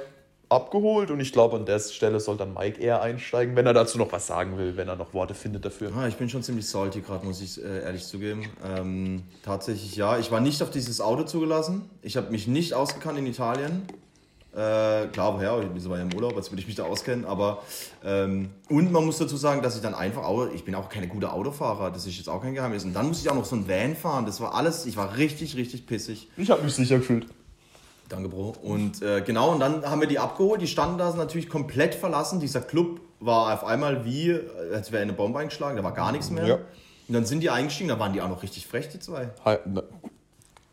[0.53, 3.97] abgeholt und ich glaube, an der Stelle soll dann Mike eher einsteigen, wenn er dazu
[3.97, 5.91] noch was sagen will, wenn er noch Worte findet dafür.
[5.97, 8.45] Ah, ich bin schon ziemlich salty gerade, muss ich äh, ehrlich zugeben.
[8.63, 11.89] Ähm, tatsächlich ja, ich war nicht auf dieses Auto zugelassen.
[12.03, 13.83] Ich habe mich nicht ausgekannt in Italien.
[14.53, 15.63] Äh, klar, woher?
[15.75, 17.25] Ich war ja im Urlaub, als würde ich mich da auskennen.
[17.25, 17.63] Aber
[18.05, 21.09] ähm, und man muss dazu sagen, dass ich dann einfach auch, ich bin auch keine
[21.09, 22.85] gute Autofahrer, das ist jetzt auch kein Geheimnis.
[22.85, 24.27] Und dann musste ich auch noch so ein Van fahren.
[24.27, 26.29] Das war alles, ich war richtig, richtig pissig.
[26.37, 27.27] Ich habe mich sicher gefühlt.
[28.11, 28.57] Danke, Bro.
[28.63, 30.61] Und äh, genau, und dann haben wir die abgeholt.
[30.61, 32.41] Die standen da natürlich komplett verlassen.
[32.41, 34.39] Dieser Club war auf einmal wie,
[34.71, 35.79] als wäre eine Bombe eingeschlagen.
[35.79, 36.47] Da war gar nichts mehr.
[36.47, 36.59] Ja.
[37.09, 39.31] Und dann sind die eingestiegen, da waren die auch noch richtig frech, die zwei.
[39.45, 39.57] Hi,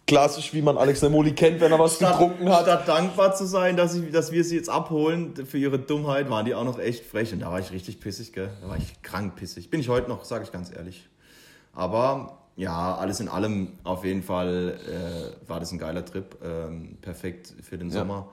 [0.09, 2.63] klassisch, wie man Alex Nemoli kennt, wenn er was statt, getrunken hat.
[2.63, 6.45] Statt dankbar zu sein, dass, ich, dass wir sie jetzt abholen für ihre Dummheit, waren
[6.45, 7.31] die auch noch echt frech.
[7.31, 8.49] Und da war ich richtig pissig, gell?
[8.61, 9.69] Da war ich krank pissig.
[9.69, 11.07] Bin ich heute noch, sage ich ganz ehrlich.
[11.73, 16.35] Aber ja, alles in allem auf jeden Fall äh, war das ein geiler Trip.
[16.43, 18.27] Ähm, perfekt für den Sommer.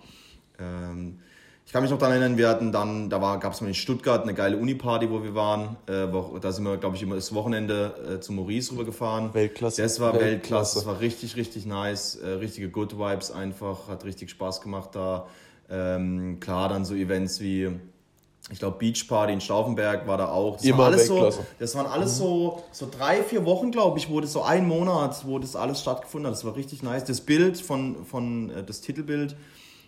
[0.58, 0.90] Ja.
[0.90, 1.20] Ähm,
[1.66, 4.22] ich kann mich noch daran erinnern, wir hatten dann, da gab es mal in Stuttgart
[4.22, 5.76] eine geile Uni-Party, wo wir waren.
[5.88, 9.34] Äh, wo, da sind wir, glaube ich, immer das Wochenende äh, zu Maurice rübergefahren.
[9.34, 9.82] Weltklasse.
[9.82, 10.30] Das war Weltklasse.
[10.30, 10.74] Weltklasse.
[10.76, 12.14] Das war richtig, richtig nice.
[12.14, 13.88] Äh, richtige Good Vibes einfach.
[13.88, 15.26] Hat richtig Spaß gemacht da.
[15.68, 17.72] Ähm, klar, dann so Events wie
[18.52, 20.56] ich glaube, Beach Party in Stauffenberg war da auch.
[20.56, 22.18] Das Immer war alles so, Das waren alles mhm.
[22.18, 25.80] so, so drei, vier Wochen, glaube ich, wo das so ein Monat, wo das alles
[25.80, 26.36] stattgefunden hat.
[26.36, 27.04] Das war richtig nice.
[27.04, 29.34] Das Bild von, von äh, das Titelbild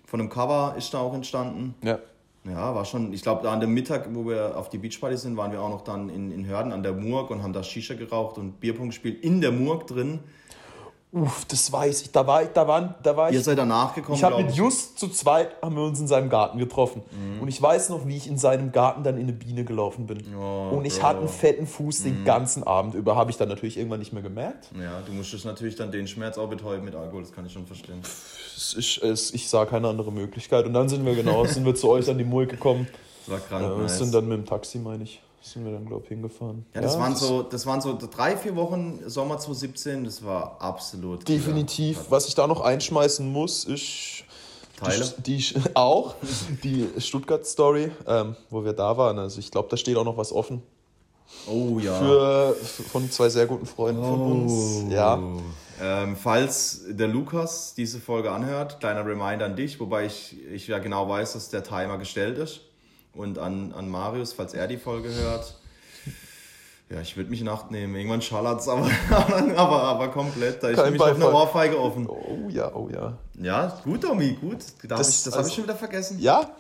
[0.09, 1.75] von einem Cover ist da auch entstanden.
[1.83, 1.99] Ja.
[2.44, 5.37] Ja, war schon, ich glaube, da an dem Mittag, wo wir auf die Beachparty sind,
[5.37, 7.94] waren wir auch noch dann in, in Hörden an der Murg und haben da Shisha
[7.94, 10.21] geraucht und Bierpunkt gespielt in der Murg drin.
[11.11, 12.12] Uff, das weiß ich.
[12.12, 14.18] Da war ich, da war, da war Ihr seid danach gekommen.
[14.18, 17.03] Ich habe mit Just zu zweit haben wir uns in seinem Garten getroffen.
[17.11, 17.40] Mhm.
[17.40, 20.23] Und ich weiß noch, wie ich in seinem Garten dann in eine Biene gelaufen bin.
[20.37, 21.03] Oh, und ich Bro.
[21.07, 22.05] hatte einen fetten Fuß mhm.
[22.05, 23.16] den ganzen Abend über.
[23.16, 24.68] Habe ich dann natürlich irgendwann nicht mehr gemerkt.
[24.79, 27.23] Ja, du musstest natürlich dann den Schmerz auch betäuben mit Alkohol.
[27.23, 28.01] Das kann ich schon verstehen.
[28.03, 30.66] Es ist, es, ich sah keine andere Möglichkeit.
[30.66, 32.87] Und dann sind wir genau, sind wir zu euch an die Mulk gekommen.
[33.27, 33.79] Das war krank.
[33.79, 33.99] Äh, nice.
[33.99, 36.65] sind dann mit dem Taxi, meine ich sind wir dann, glaube ich, hingefahren.
[36.75, 40.61] Ja, das, ja, waren so, das waren so drei, vier Wochen Sommer 2017, das war
[40.61, 41.29] absolut.
[41.29, 41.99] Definitiv.
[41.99, 42.11] Klar.
[42.11, 44.25] Was ich da noch einschmeißen muss, ist.
[44.77, 45.13] Teile?
[45.27, 46.15] Die, die auch,
[46.63, 49.19] die Stuttgart-Story, ähm, wo wir da waren.
[49.19, 50.63] Also ich glaube, da steht auch noch was offen.
[51.47, 51.99] Oh ja.
[51.99, 54.07] Für, von zwei sehr guten Freunden oh.
[54.07, 54.93] von uns.
[54.93, 55.21] Ja.
[55.81, 60.79] Ähm, falls der Lukas diese Folge anhört, kleiner Reminder an dich, wobei ich, ich ja
[60.79, 62.68] genau weiß, dass der Timer gestellt ist
[63.19, 65.55] und an, an Marius, falls er die Folge hört.
[66.89, 67.95] Ja, ich würde mich in Acht nehmen.
[67.95, 68.89] Irgendwann schallert es aber,
[69.57, 70.63] aber, aber komplett.
[70.63, 72.09] Da ist nämlich noch eine Ohrfeige offen.
[72.09, 73.19] Oh ja, oh ja.
[73.39, 74.65] Ja, gut, Domi, gut.
[74.85, 76.19] das das also, habe ich schon wieder vergessen.
[76.19, 76.51] Ja.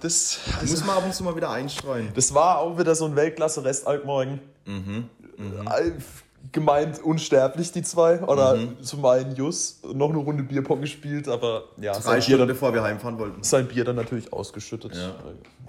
[0.00, 2.10] Das also, muss man ab und zu mal wieder einstreuen.
[2.14, 4.40] Das war auch wieder so ein Weltklasse-Restaltmorgen.
[4.66, 5.08] Mhm.
[5.36, 5.68] mhm
[6.52, 8.20] gemeint unsterblich, die zwei.
[8.20, 8.82] Oder mhm.
[8.82, 11.98] zum einen Jus noch eine Runde Bierpong gespielt, aber ja.
[11.98, 13.42] Drei Stunden dann, bevor wir heimfahren wollten.
[13.42, 14.94] Sein Bier dann natürlich ausgeschüttet.
[14.94, 15.14] Ja,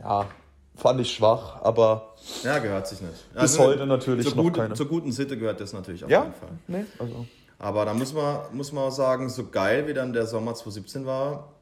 [0.01, 0.27] ja
[0.75, 2.13] fand ich schwach, aber.
[2.43, 3.33] Ja, gehört sich nicht.
[3.33, 4.73] Bis also, heute natürlich noch gut, keine.
[4.73, 6.23] Zur guten Sitte gehört das natürlich auf ja?
[6.23, 6.49] jeden Fall.
[6.67, 7.25] Nee, also.
[7.57, 11.05] Aber da muss man, muss man auch sagen, so geil wie dann der Sommer 2017
[11.05, 11.53] war,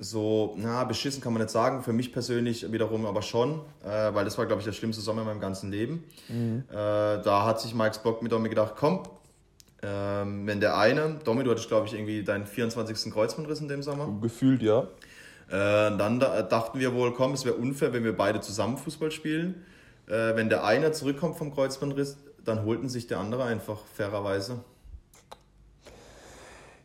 [0.00, 4.24] so, na, beschissen kann man nicht sagen, für mich persönlich wiederum aber schon, äh, weil
[4.24, 6.04] das war, glaube ich, der schlimmste Sommer in meinem ganzen Leben.
[6.28, 6.64] Mhm.
[6.70, 9.02] Äh, da hat sich Mike's Bock mit Domi gedacht, komm,
[9.82, 13.12] ähm, wenn der eine, Domi, du hattest, glaube ich, irgendwie deinen 24.
[13.12, 14.08] Kreuzbandriss in dem Sommer.
[14.20, 14.88] Gefühlt, ja.
[15.48, 19.10] Äh, dann da, dachten wir wohl, komm, es wäre unfair, wenn wir beide zusammen Fußball
[19.10, 19.66] spielen.
[20.06, 24.64] Äh, wenn der eine zurückkommt vom Kreuzbandriss, dann holten sich der andere einfach fairerweise.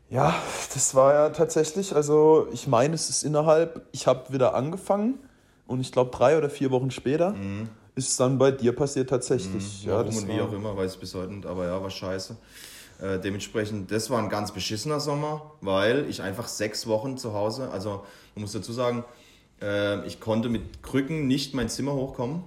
[0.10, 0.36] Ja,
[0.74, 5.18] das war ja tatsächlich, also ich meine, es ist innerhalb, ich habe wieder angefangen
[5.68, 7.70] und ich glaube drei oder vier Wochen später mhm.
[7.96, 9.86] ist es dann bei dir passiert tatsächlich.
[9.86, 11.90] Mhm, warum ja, und wie auch immer, weiß ich bis heute nicht, aber ja, war
[11.90, 12.38] scheiße.
[13.02, 17.70] Äh, dementsprechend, das war ein ganz beschissener Sommer, weil ich einfach sechs Wochen zu Hause,
[17.72, 18.04] also
[18.36, 19.04] man muss dazu sagen,
[19.62, 22.44] äh, ich konnte mit Krücken nicht mein Zimmer hochkommen,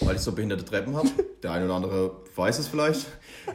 [0.00, 1.08] weil ich so behinderte Treppen habe.
[1.42, 3.06] Der eine oder andere weiß es vielleicht.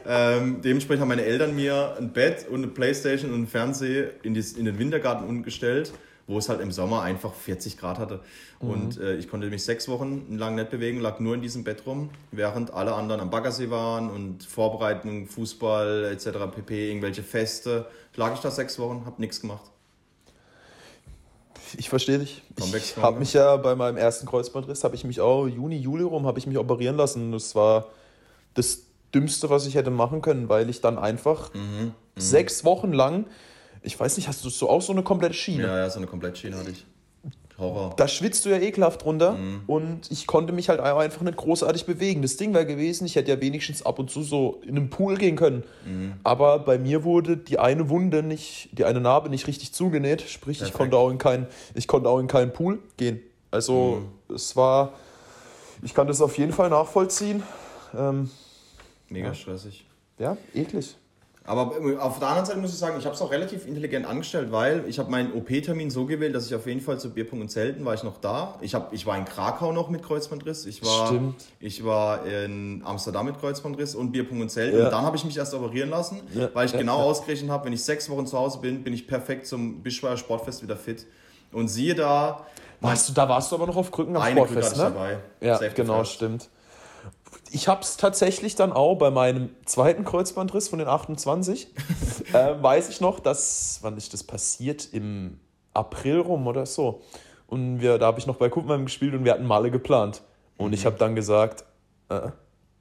[0.06, 4.34] Ähm, dementsprechend haben meine Eltern mir ein Bett und eine Playstation und einen Fernseher in,
[4.34, 5.92] in den Wintergarten unten gestellt
[6.26, 8.20] wo es halt im Sommer einfach 40 Grad hatte.
[8.60, 8.70] Mhm.
[8.70, 11.84] Und äh, ich konnte mich sechs Wochen lang nicht bewegen, lag nur in diesem Bett
[11.86, 16.54] rum, während alle anderen am Baggersee waren und Vorbereitungen, Fußball etc.
[16.54, 17.86] pp, irgendwelche Feste.
[18.16, 19.71] Lag ich da sechs Wochen, habe nichts gemacht.
[21.78, 22.42] Ich verstehe dich.
[22.56, 26.26] Ich habe mich ja bei meinem ersten Kreuzbandriss, habe ich mich auch Juni, Juli rum,
[26.26, 27.32] habe ich mich operieren lassen.
[27.32, 27.88] Das war
[28.54, 28.82] das
[29.14, 31.92] Dümmste, was ich hätte machen können, weil ich dann einfach mhm, mhm.
[32.16, 33.26] sechs Wochen lang
[33.82, 35.64] ich weiß nicht, hast du so auch so eine komplette Schiene?
[35.64, 36.86] Ja, ja, so eine komplette Schiene hatte ich.
[37.62, 37.94] Horror.
[37.96, 39.62] Da schwitzt du ja ekelhaft runter mhm.
[39.66, 42.22] und ich konnte mich halt einfach nicht großartig bewegen.
[42.22, 45.16] Das Ding wäre gewesen, ich hätte ja wenigstens ab und zu so in einen Pool
[45.16, 45.64] gehen können.
[45.86, 46.14] Mhm.
[46.24, 50.22] Aber bei mir wurde die eine Wunde nicht, die eine Narbe nicht richtig zugenäht.
[50.22, 53.20] Sprich, ich konnte, auch in kein, ich konnte auch in keinen Pool gehen.
[53.50, 54.34] Also mhm.
[54.34, 54.92] es war,
[55.82, 57.42] ich kann das auf jeden Fall nachvollziehen.
[57.96, 58.30] Ähm,
[59.08, 59.34] Mega ja.
[59.34, 59.86] stressig.
[60.18, 60.96] Ja, eklig.
[61.44, 64.52] Aber auf der anderen Seite muss ich sagen, ich habe es auch relativ intelligent angestellt,
[64.52, 67.48] weil ich habe meinen OP-Termin so gewählt, dass ich auf jeden Fall zu Bierpunkt und
[67.48, 68.58] Zelten war ich noch da.
[68.60, 70.66] Ich, hab, ich war in Krakau noch mit Kreuzbandriss.
[70.66, 71.44] Ich war, Stimmt.
[71.58, 74.78] Ich war in Amsterdam mit Kreuzbandriss und Bierpunkt und Zelten.
[74.78, 74.84] Ja.
[74.84, 76.48] Und dann habe ich mich erst operieren lassen, ja.
[76.54, 76.78] weil ich ja.
[76.78, 80.16] genau ausgerechnet habe, wenn ich sechs Wochen zu Hause bin, bin ich perfekt zum Bischweier
[80.16, 81.06] Sportfest wieder fit.
[81.50, 82.46] Und siehe da...
[82.80, 84.82] Weißt du, da warst du aber noch auf Krücken am Sportfest, ne?
[84.84, 85.18] dabei.
[85.40, 86.48] Ja, genau, stimmt
[87.52, 91.68] ich habe es tatsächlich dann auch bei meinem zweiten Kreuzbandriss von den 28,
[92.32, 94.88] äh, weiß ich noch, dass, wann ist das passiert?
[94.92, 95.38] Im
[95.74, 97.02] April rum oder so.
[97.46, 100.22] Und wir, da habe ich noch bei Kuppenheim gespielt und wir hatten Male geplant.
[100.56, 100.74] Und mhm.
[100.74, 101.64] ich habe dann gesagt,
[102.08, 102.30] äh,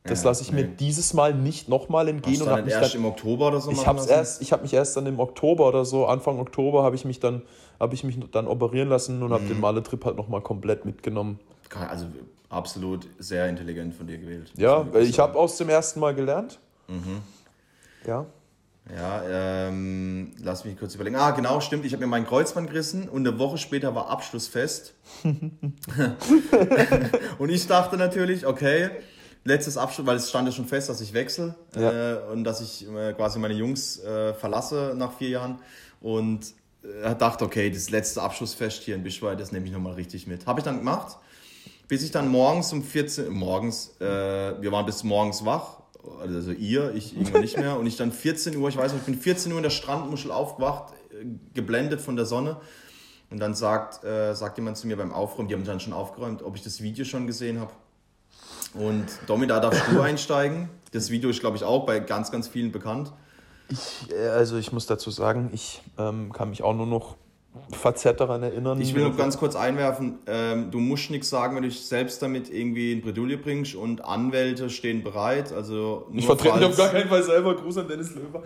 [0.04, 0.64] das ja, lasse ich nee.
[0.64, 2.40] mir dieses Mal nicht nochmal entgehen.
[2.40, 4.74] Hast und dann erst dann, im Oktober oder so ich habe erst, Ich habe mich
[4.74, 7.44] erst dann im Oktober oder so, Anfang Oktober, habe ich mich dann,
[7.80, 9.34] habe ich mich dann operieren lassen und mhm.
[9.34, 11.40] habe den Male-Trip halt nochmal komplett mitgenommen.
[11.80, 12.08] Also
[12.50, 14.52] absolut sehr intelligent von dir gewählt.
[14.58, 16.60] Ja, ich habe aus dem ersten Mal gelernt.
[16.88, 17.22] Mhm.
[18.06, 18.26] Ja.
[18.96, 19.22] Ja,
[19.68, 21.16] ähm, lass mich kurz überlegen.
[21.16, 21.86] Ah, genau, stimmt.
[21.86, 24.96] Ich habe mir meinen Kreuzband gerissen und eine Woche später war Abschlussfest.
[27.38, 28.90] und ich dachte natürlich, okay,
[29.44, 32.16] letztes Abschluss, weil es stand ja schon fest, dass ich wechsle ja.
[32.16, 35.60] äh, und dass ich äh, quasi meine Jungs äh, verlasse nach vier Jahren.
[36.02, 36.54] Und
[37.04, 40.48] äh, dachte, okay, das letzte Abschlussfest hier in Bischweiz, das nehme ich nochmal richtig mit.
[40.48, 41.18] Habe ich dann gemacht
[41.92, 45.82] bis ich dann morgens um 14 morgens, äh, wir waren bis morgens wach,
[46.22, 49.06] also ihr, ich irgendwann nicht mehr, und ich dann 14 Uhr, ich weiß nicht, ich
[49.08, 52.56] bin 14 Uhr in der Strandmuschel aufgewacht, äh, geblendet von der Sonne.
[53.30, 56.44] Und dann sagt, äh, sagt jemand zu mir beim Aufräumen, die haben dann schon aufgeräumt,
[56.44, 57.72] ob ich das Video schon gesehen habe.
[58.74, 60.70] Und Domi, da darfst du einsteigen.
[60.94, 63.12] Das Video ist, glaube ich, auch bei ganz, ganz vielen bekannt.
[63.68, 67.18] Ich, äh, also ich muss dazu sagen, ich ähm, kann mich auch nur noch
[67.72, 68.80] verzerrt daran erinnern.
[68.80, 72.22] Ich will noch ganz kurz einwerfen, ähm, du musst nichts sagen, wenn du dich selbst
[72.22, 75.52] damit irgendwie in Bredouille bringst und Anwälte stehen bereit.
[75.52, 77.56] Also ich vertrete mich auf gar keinen Fall selber.
[77.56, 78.44] Gruß an Dennis Löwer.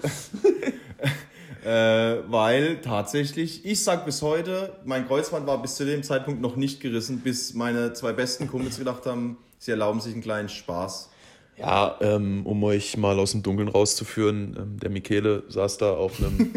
[1.65, 6.55] äh, weil tatsächlich, ich sag bis heute, mein Kreuzband war bis zu dem Zeitpunkt noch
[6.55, 11.11] nicht gerissen, bis meine zwei besten Kumpels gedacht haben, sie erlauben sich einen kleinen Spaß.
[11.57, 16.19] Ja, ähm, um euch mal aus dem Dunkeln rauszuführen, ähm, der Michele saß da auf
[16.19, 16.53] einem,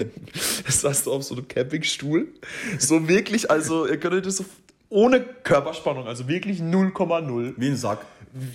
[0.66, 2.28] saß da auf so einem Campingstuhl.
[2.78, 4.44] So wirklich, also ihr könnt euch das so
[4.90, 7.54] ohne Körperspannung, also wirklich 0,0.
[7.56, 7.98] Wie ein Sack.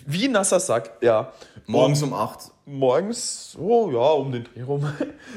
[0.05, 1.31] Wie ein nasser Sack, ja.
[1.67, 2.51] Morgens um 8.
[2.65, 4.87] Morgens, oh ja, um den Dreh rum.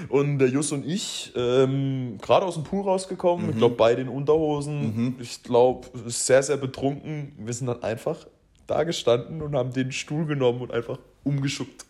[0.09, 3.53] Und der Jus und ich, ähm, gerade aus dem Pool rausgekommen, mhm.
[3.53, 5.17] ich glaube beide in Unterhosen, mhm.
[5.21, 7.33] ich glaube sehr, sehr betrunken.
[7.39, 8.27] Wir sind dann einfach
[8.67, 11.85] da gestanden und haben den Stuhl genommen und einfach umgeschuckt.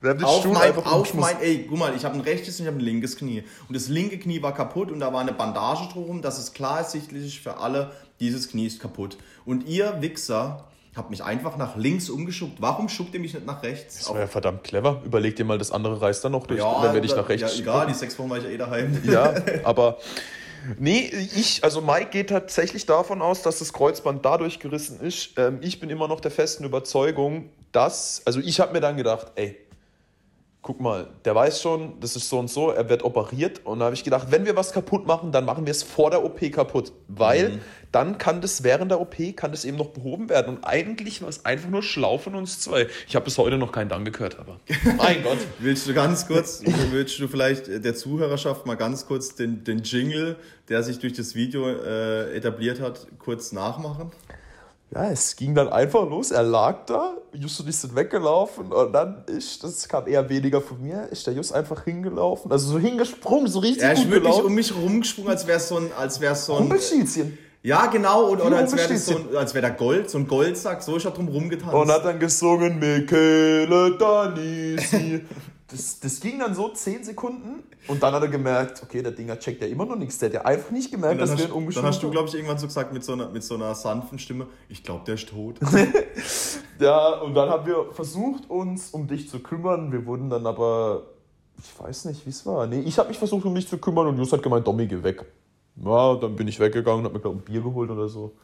[0.00, 2.20] Wir haben den auf Stuhl mein, einfach auf mein, ey, guck mal, ich habe ein
[2.20, 3.42] rechtes und ich habe ein linkes Knie.
[3.68, 6.78] Und das linke Knie war kaputt und da war eine Bandage drum, dass es klar
[6.78, 9.16] ersichtlich ist für alle, dieses Knie ist kaputt.
[9.46, 12.60] Und ihr Wichser habt mich einfach nach links umgeschuckt.
[12.60, 13.98] Warum schuckt ihr mich nicht nach rechts?
[13.98, 15.02] Das war ja verdammt clever.
[15.04, 17.56] Überleg dir mal, das andere reißt dann noch durch, ja, wenn wir dich nach rechts
[17.56, 19.02] Ja, egal, die sechs Wochen war ich ja eh daheim.
[19.04, 19.34] Ja,
[19.64, 19.98] aber
[20.78, 25.30] Nee, ich, also Mike geht tatsächlich davon aus, dass das Kreuzband dadurch gerissen ist.
[25.36, 29.32] Ähm, ich bin immer noch der festen Überzeugung, dass, also ich habe mir dann gedacht,
[29.34, 29.56] ey,
[30.64, 33.60] guck mal, der weiß schon, das ist so und so, er wird operiert.
[33.64, 36.10] Und da habe ich gedacht, wenn wir was kaputt machen, dann machen wir es vor
[36.10, 36.90] der OP kaputt.
[37.06, 37.60] Weil mhm.
[37.92, 40.56] dann kann das während der OP, kann das eben noch behoben werden.
[40.56, 42.86] Und eigentlich war es einfach nur schlau von uns zwei.
[43.06, 44.58] Ich habe bis heute noch keinen Dank gehört, aber
[44.96, 45.36] mein Gott.
[45.58, 50.36] Willst du ganz kurz, willst du vielleicht der Zuhörerschaft mal ganz kurz den, den Jingle,
[50.70, 54.12] der sich durch das Video äh, etabliert hat, kurz nachmachen?
[54.94, 56.30] Ja, es ging dann einfach los.
[56.30, 60.60] Er lag da, Just und ich sind weggelaufen und dann ist, das kam eher weniger
[60.60, 63.82] von mir, ist der Just einfach hingelaufen, also so hingesprungen, so richtig.
[63.82, 64.46] Er ist wirklich gelaufen.
[64.46, 66.72] um mich rumgesprungen, als wäre es so ein, als wäre so ein.
[67.62, 71.06] Ja, genau, oder, oder als wäre so wär der Gold, so ein Goldsack, so ist
[71.06, 71.74] er drum rumgetanzt.
[71.74, 75.24] Und hat dann gesungen, Michele Danisi.
[75.74, 79.38] das, das ging dann so 10 Sekunden und dann hat er gemerkt, okay, der Dinger
[79.38, 80.18] checkt ja immer noch nichts.
[80.18, 82.34] Der hat ja einfach nicht gemerkt, dass wir ihn umgeschoben Dann hast du, glaube ich,
[82.34, 85.28] irgendwann so gesagt mit so einer, mit so einer sanften Stimme, ich glaube, der ist
[85.28, 85.58] tot.
[86.78, 89.90] ja, und dann haben wir versucht, uns um dich zu kümmern.
[89.90, 91.02] Wir wurden dann aber,
[91.58, 92.68] ich weiß nicht, wie es war.
[92.68, 95.02] Nee, ich habe mich versucht, um dich zu kümmern und Jus hat gemeint, Domi, geh
[95.02, 95.24] weg.
[95.84, 98.36] Ja, dann bin ich weggegangen und hab mir, glaube ich, ein Bier geholt oder so.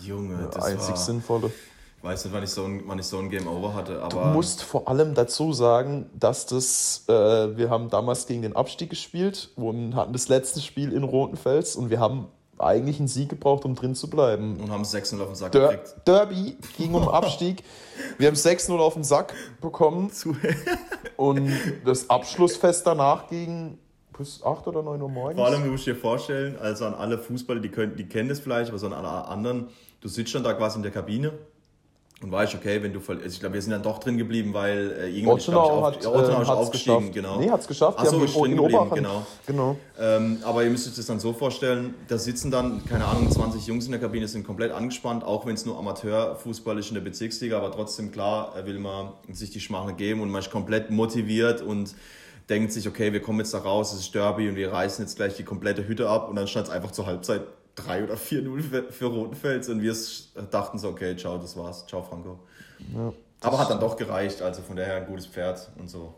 [0.00, 0.96] Junge, ja, das einzig war...
[0.96, 1.52] Sinnvolle
[2.02, 4.02] weiß nicht, wann ich so ein, wann ich so ein Game Over hatte.
[4.02, 8.56] Aber du musst vor allem dazu sagen, dass das, äh, wir haben damals gegen den
[8.56, 12.26] Abstieg gespielt und hatten das letzte Spiel in Rotenfels und wir haben
[12.58, 14.58] eigentlich einen Sieg gebraucht, um drin zu bleiben.
[14.60, 15.94] Und haben 6-0 auf den Sack Der gekriegt.
[16.06, 17.64] Derby ging um Abstieg.
[18.18, 20.10] wir haben 6-0 auf den Sack bekommen.
[21.16, 21.50] und
[21.84, 23.78] das Abschlussfest danach ging
[24.16, 25.36] bis 8 oder 9 Uhr morgens.
[25.36, 28.40] Vor allem, du musst dir vorstellen, also an alle Fußballer, die, können, die kennen das
[28.40, 29.68] vielleicht, aber so an alle anderen,
[30.00, 31.32] du sitzt schon da quasi in der Kabine
[32.22, 34.92] und weißt, okay, wenn du also ich glaube, wir sind dann doch drin geblieben, weil
[34.92, 37.14] äh, irgendwann Ortenau hat, ja, Ortenau äh, aufgestiegen, geschafft.
[37.14, 37.40] genau.
[37.40, 37.98] Nee, hat's geschafft.
[37.98, 39.26] Achso, ist drin geblieben, genau.
[39.46, 39.76] genau.
[39.98, 43.66] Ähm, aber ihr müsst euch das dann so vorstellen, da sitzen dann, keine Ahnung, 20
[43.66, 47.02] Jungs in der Kabine, sind komplett angespannt, auch wenn es nur Amateurfußball ist in der
[47.02, 51.62] Bezirksliga, aber trotzdem, klar, will man sich die Schmache geben und man ist komplett motiviert
[51.62, 51.94] und
[52.48, 55.16] denkt sich, okay, wir kommen jetzt da raus, es ist Derby und wir reißen jetzt
[55.16, 57.42] gleich die komplette Hütte ab und dann stand es einfach zur Halbzeit
[57.74, 59.94] 3 oder 4-0 für, für Rotenfels und wir
[60.50, 62.38] dachten so, okay, ciao, das war's, ciao Franco.
[62.94, 66.14] Ja, Aber hat dann doch gereicht, also von daher ein gutes Pferd und so.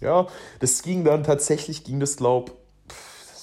[0.00, 0.26] Ja,
[0.60, 2.62] das ging dann tatsächlich, ging das, glaub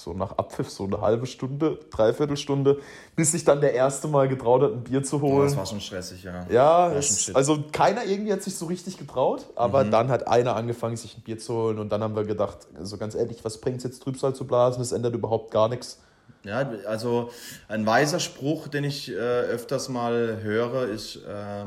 [0.00, 2.80] so nach Abpfiff, so eine halbe Stunde, dreiviertel Stunde,
[3.16, 5.44] bis sich dann der erste Mal getraut hat, ein Bier zu holen.
[5.44, 6.46] das war schon stressig, ja.
[6.50, 9.90] Ja, es, also keiner irgendwie hat sich so richtig getraut, aber mhm.
[9.90, 12.96] dann hat einer angefangen, sich ein Bier zu holen und dann haben wir gedacht, also
[12.96, 16.00] ganz ehrlich, was bringt es jetzt Trübsal zu blasen, das ändert überhaupt gar nichts.
[16.44, 17.30] Ja, also
[17.68, 21.66] ein weiser Spruch, den ich äh, öfters mal höre, ist, äh,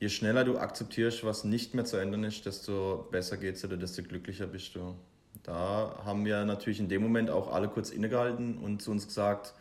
[0.00, 3.76] je schneller du akzeptierst, was nicht mehr zu ändern ist, desto besser geht es dir,
[3.76, 4.94] desto glücklicher bist du.
[5.42, 9.52] Da haben wir natürlich in dem Moment auch alle kurz innegehalten und zu uns gesagt,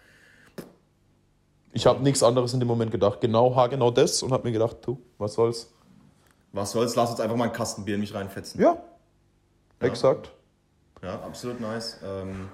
[1.75, 3.19] ich habe nichts anderes in dem Moment gedacht.
[3.19, 5.73] Genau, ha, genau das und habe mir gedacht, du, was soll's?
[6.51, 6.95] Was soll's?
[6.95, 8.61] Lass uns einfach mal einen Kasten Bier in mich reinfetzen.
[8.61, 8.77] Ja,
[9.81, 9.87] ja.
[9.87, 10.31] exakt.
[11.01, 11.99] Ja, absolut nice.
[12.05, 12.49] Ähm,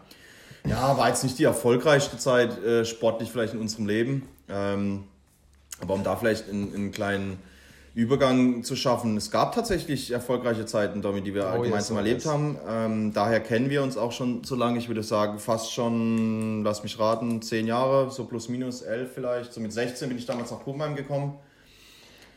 [0.70, 4.28] ja, war jetzt nicht die erfolgreichste Zeit äh, sportlich vielleicht in unserem Leben.
[4.48, 5.04] Ähm,
[5.82, 7.40] aber um da vielleicht einen, einen, kleinen
[7.96, 12.24] Übergang zu schaffen, es gab tatsächlich erfolgreiche Zeiten, Domi, die wir oh, gemeinsam yes, erlebt
[12.24, 12.32] yes.
[12.32, 12.58] haben.
[12.68, 14.78] Ähm, daher kennen wir uns auch schon so lange.
[14.78, 19.54] Ich würde sagen, fast schon, lass mich raten, zehn Jahre, so plus minus elf vielleicht.
[19.54, 21.40] So mit 16 bin ich damals nach Kuhmheim gekommen.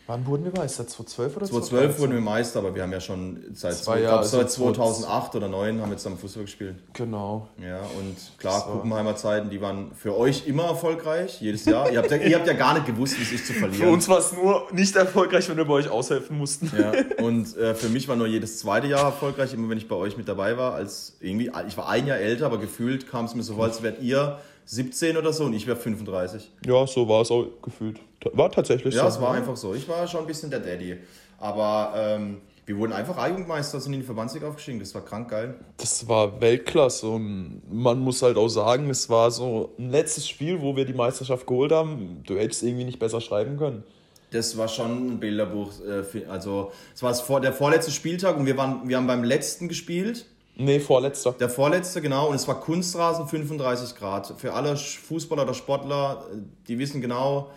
[0.07, 0.87] Wann wurden wir Meister?
[0.87, 1.71] 2012 oder 2012?
[1.71, 5.47] 2012 wurden wir Meister, aber wir haben ja schon seit, Zwei Jahre, seit 2008 oder
[5.47, 6.77] 2009 haben wir zusammen Fußball gespielt.
[6.93, 7.49] Genau.
[7.63, 8.73] Ja, und klar, so.
[8.73, 11.91] Kuppenheimer Zeiten, die waren für euch immer erfolgreich, jedes Jahr.
[11.91, 13.87] ihr, habt ja, ihr habt ja gar nicht gewusst, wie es ist zu verlieren.
[13.87, 16.71] Für uns war es nur nicht erfolgreich, wenn wir bei euch aushelfen mussten.
[16.77, 16.93] Ja,
[17.25, 20.17] und äh, für mich war nur jedes zweite Jahr erfolgreich, immer wenn ich bei euch
[20.17, 20.75] mit dabei war.
[20.75, 23.83] Als irgendwie, ich war ein Jahr älter, aber gefühlt kam es mir so vor, als
[23.83, 26.51] wärt ihr 17 oder so und ich wäre 35.
[26.67, 28.01] Ja, so war es auch gefühlt.
[28.33, 29.07] War tatsächlich ja, so.
[29.07, 29.75] Ja, es war einfach so.
[29.75, 30.99] Ich war schon ein bisschen der Daddy.
[31.39, 34.79] Aber ähm, wir wurden einfach A-Jugendmeister, sind in die Verbandsliga aufgestiegen.
[34.79, 35.57] Das war krank geil.
[35.79, 40.63] Das war Weltklasse und man muss halt auch sagen, es war so ein letztes Spiel,
[40.63, 42.23] wo wir die Meisterschaft geholt haben.
[42.25, 43.83] Du hättest irgendwie nicht besser schreiben können.
[44.31, 45.73] Das war schon ein Bilderbuch.
[45.85, 50.27] Äh, also, es war der vorletzte Spieltag und wir, waren, wir haben beim letzten gespielt.
[50.55, 51.33] Nee, vorletzter.
[51.33, 52.29] Der vorletzte, genau.
[52.29, 54.35] Und es war Kunstrasen 35 Grad.
[54.37, 56.37] Für alle Fußballer oder Sportler, äh,
[56.69, 57.51] die wissen genau,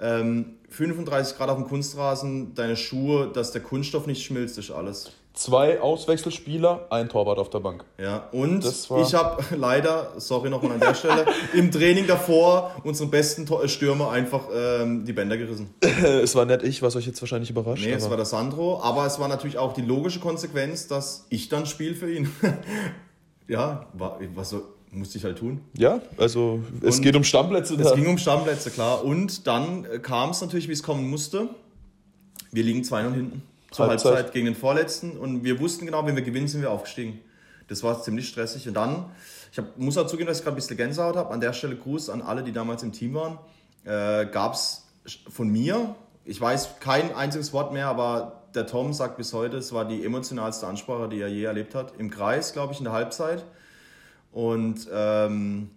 [0.00, 5.12] ähm, 35 Grad auf dem Kunstrasen, deine Schuhe, dass der Kunststoff nicht schmilzt, ist alles.
[5.34, 7.84] Zwei Auswechselspieler, ein Torwart auf der Bank.
[7.98, 13.44] Ja, und ich habe leider, sorry nochmal an der Stelle, im Training davor unseren besten
[13.66, 15.74] Stürmer einfach ähm, die Bänder gerissen.
[15.82, 17.84] es war nicht ich, was euch jetzt wahrscheinlich überrascht.
[17.84, 21.48] Nee, es war der Sandro, aber es war natürlich auch die logische Konsequenz, dass ich
[21.48, 22.30] dann spiele für ihn.
[23.48, 24.62] ja, war, was so,
[24.92, 25.62] musste ich halt tun.
[25.76, 27.74] Ja, also es und geht um Stammplätze.
[27.74, 27.96] Es da.
[27.96, 29.04] ging um Stammplätze, klar.
[29.04, 31.48] Und dann kam es natürlich, wie es kommen musste.
[32.52, 33.53] Wir liegen 2-0 hinten.
[33.74, 34.14] Zur Halbzeit.
[34.14, 35.18] Halbzeit gegen den Vorletzten.
[35.18, 37.20] Und wir wussten genau, wenn wir gewinnen, sind wir aufgestiegen.
[37.68, 38.68] Das war ziemlich stressig.
[38.68, 39.06] Und dann,
[39.50, 41.30] ich hab, muss auch zugeben, dass ich gerade ein bisschen Gänsehaut habe.
[41.30, 43.38] An der Stelle Gruß an alle, die damals im Team waren.
[43.84, 44.84] Äh, Gab es
[45.28, 45.94] von mir,
[46.24, 50.04] ich weiß kein einziges Wort mehr, aber der Tom sagt bis heute, es war die
[50.04, 51.94] emotionalste Ansprache, die er je erlebt hat.
[51.98, 53.44] Im Kreis, glaube ich, in der Halbzeit.
[54.32, 55.70] Und ähm,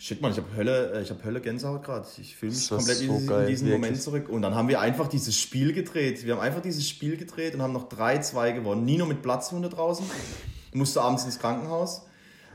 [0.00, 2.06] shit, man, ich habe Hölle, äh, ich habe Hölle Gänsehaut gerade.
[2.20, 3.80] Ich fühle mich komplett so in, geil, in diesen wirklich.
[3.80, 4.28] Moment zurück.
[4.28, 6.24] Und dann haben wir einfach dieses Spiel gedreht.
[6.24, 8.84] Wir haben einfach dieses Spiel gedreht und haben noch 3-2 gewonnen.
[8.84, 10.04] Nino mit Platzwunde draußen,
[10.72, 12.02] musste abends ins Krankenhaus.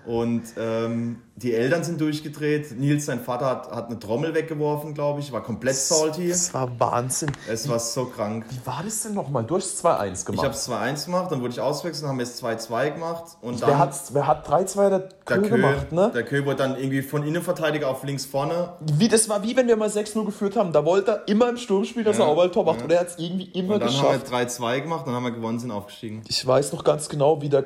[0.06, 2.80] Und ähm, die Eltern sind durchgedreht.
[2.80, 5.32] Nils, sein Vater, hat, hat eine Trommel weggeworfen, glaube ich.
[5.32, 6.30] War komplett salty.
[6.30, 7.32] Das war Wahnsinn.
[7.50, 8.46] Es war so krank.
[8.50, 9.44] Wie war das denn nochmal?
[9.44, 10.30] Du hast 2-1 gemacht.
[10.30, 13.24] Ich habe es 2-1 gemacht, dann wurde ich auswechselt, dann haben wir es 2-2 gemacht.
[13.42, 15.10] Und dann, wer, hat's, wer hat 3-2 der, der
[15.42, 16.12] Kö gemacht, ne?
[16.14, 18.74] Der Kö wurde dann irgendwie von Innenverteidiger auf links vorne.
[18.80, 20.72] Wie, das war wie wenn wir mal 6-0 geführt haben.
[20.72, 22.78] Da wollte er immer im Sturm spielen, dass ja, er auch mal Tor macht.
[22.78, 22.84] Ja.
[22.86, 24.32] Und er hat es irgendwie immer und dann geschafft.
[24.32, 26.22] Dann haben wir 3-2 gemacht, dann haben wir gewonnen, sind aufgestiegen.
[26.28, 27.66] Ich weiß noch ganz genau, wie der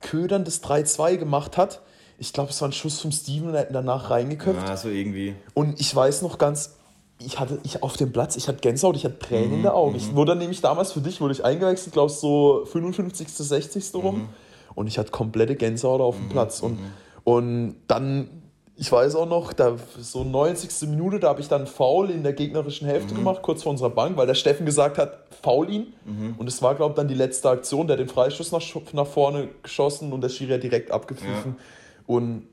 [0.00, 1.80] Ködern das 3-2 gemacht hat
[2.20, 4.68] ich glaube, es war ein Schuss vom Steven und er hat danach reingeköpft.
[4.68, 5.34] Ja, so irgendwie.
[5.54, 6.76] Und ich weiß noch ganz,
[7.18, 9.72] ich hatte ich auf dem Platz, ich hatte Gänsehaut, ich hatte Tränen mhm, in den
[9.72, 9.94] Augen.
[9.94, 10.16] Ich mhm.
[10.16, 13.94] wurde nämlich damals für dich, wurde ich eingewechselt, glaube ich, so 55., 60.
[13.94, 14.18] rum.
[14.18, 14.28] Mhm.
[14.74, 16.60] Und ich hatte komplette Gänsehaut auf dem mhm, Platz.
[16.60, 16.92] Und, mhm.
[17.24, 18.28] und dann,
[18.80, 20.88] ich weiß auch noch, da so 90.
[20.88, 23.18] Minute, da habe ich dann Foul in der gegnerischen Hälfte mhm.
[23.18, 25.92] gemacht, kurz vor unserer Bank, weil der Steffen gesagt hat, faul ihn.
[26.38, 28.62] Und es war, glaube ich, dann die letzte Aktion, der hat den Freistoß nach,
[28.94, 31.56] nach vorne geschossen und der Schiri hat direkt abgepfiffen.
[31.58, 31.64] Ja.
[32.06, 32.46] Und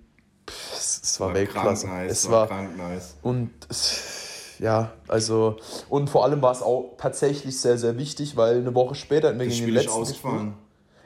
[0.49, 1.87] pff, es, es, war, war Weltklasse.
[1.87, 3.15] Nice, es war, war nice.
[3.21, 5.55] Und es, ja, also
[5.87, 9.39] und vor allem war es auch tatsächlich sehr, sehr wichtig, weil eine Woche später hatten
[9.39, 10.55] wir gegen den letzten ausgefallen.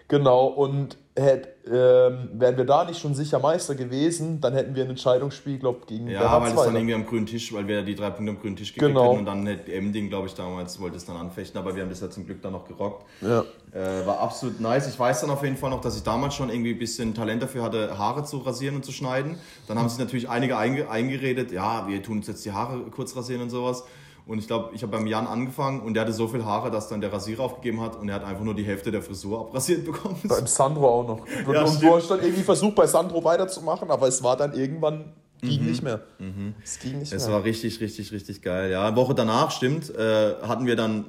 [0.07, 4.83] Genau, und hätt, ähm, wären wir da nicht schon sicher Meister gewesen, dann hätten wir
[4.83, 7.81] ein Entscheidungsspiel, glaube ich, gegen Ja, weil es dann irgendwie am grünen Tisch, weil wir
[7.83, 9.09] die drei Punkte am grünen Tisch gekriegt genau.
[9.09, 11.89] hätten und dann hätte Emding, glaube ich, damals wollte es dann anfechten, aber wir haben
[11.89, 13.05] das ja zum Glück dann noch gerockt.
[13.21, 13.43] Ja.
[13.73, 14.87] Äh, war absolut nice.
[14.87, 17.43] Ich weiß dann auf jeden Fall noch, dass ich damals schon irgendwie ein bisschen Talent
[17.43, 19.35] dafür hatte, Haare zu rasieren und zu schneiden.
[19.67, 23.15] Dann haben sich natürlich einige einge eingeredet, ja, wir tun uns jetzt die Haare kurz
[23.15, 23.83] rasieren und sowas.
[24.31, 26.87] Und ich glaube, ich habe beim Jan angefangen und der hatte so viel Haare, dass
[26.87, 29.83] dann der Rasierer aufgegeben hat und er hat einfach nur die Hälfte der Frisur abrasiert
[29.83, 30.17] bekommen.
[30.23, 31.19] Beim Sandro auch noch.
[31.19, 35.11] Und ja, du hast dann irgendwie versucht, bei Sandro weiterzumachen, aber es war dann irgendwann
[35.41, 35.67] ging mhm.
[35.67, 35.99] nicht mehr.
[36.17, 36.55] Mhm.
[36.63, 37.17] Es ging nicht es mehr.
[37.19, 38.71] Es war richtig, richtig, richtig geil.
[38.71, 41.07] Ja, eine Woche danach, stimmt, äh, hatten wir dann,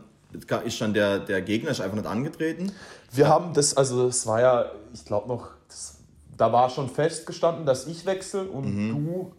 [0.65, 2.73] ist dann der, der Gegner ist einfach nicht angetreten.
[3.13, 5.99] Wir haben das, also es war ja, ich glaube noch, das,
[6.37, 8.91] da war schon festgestanden, dass ich wechsle und mhm.
[8.91, 9.33] du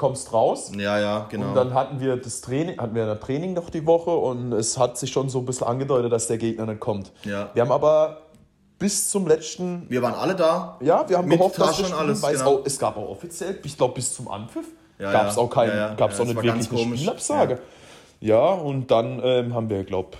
[0.00, 0.72] kommst raus.
[0.76, 1.48] Ja, ja, genau.
[1.48, 4.78] Und dann hatten wir das Training, hatten wir ein Training noch die Woche und es
[4.78, 7.12] hat sich schon so ein bisschen angedeutet, dass der Gegner nicht kommt.
[7.24, 7.50] Ja.
[7.52, 8.22] Wir haben aber
[8.78, 9.84] bis zum letzten.
[9.90, 10.78] Wir waren alle da.
[10.80, 12.22] Ja, wir haben mit gehofft, dass wir alles.
[12.22, 12.44] Weil genau.
[12.44, 14.64] es, auch, es gab auch offiziell, ich glaube, bis zum Anpfiff
[14.98, 15.42] ja, gab es ja.
[15.42, 15.94] auch keinen, ja, ja.
[15.94, 17.58] gab es auch nicht wirklich eine Spielabsage.
[18.20, 18.52] Ja.
[18.52, 20.16] und dann ähm, haben wir, glaube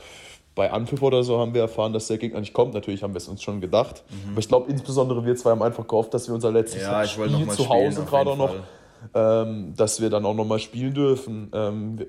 [0.55, 2.74] bei Anpfiff oder so haben wir erfahren, dass der Gegner nicht kommt.
[2.74, 4.03] Natürlich haben wir es uns schon gedacht.
[4.11, 4.33] Mhm.
[4.33, 7.68] Aber ich glaube, insbesondere wir zwei haben einfach gehofft, dass wir unser letztes Spiel zu
[7.68, 8.55] Hause gerade noch
[9.14, 11.51] ähm, dass wir dann auch nochmal spielen dürfen.
[11.53, 12.07] Ähm,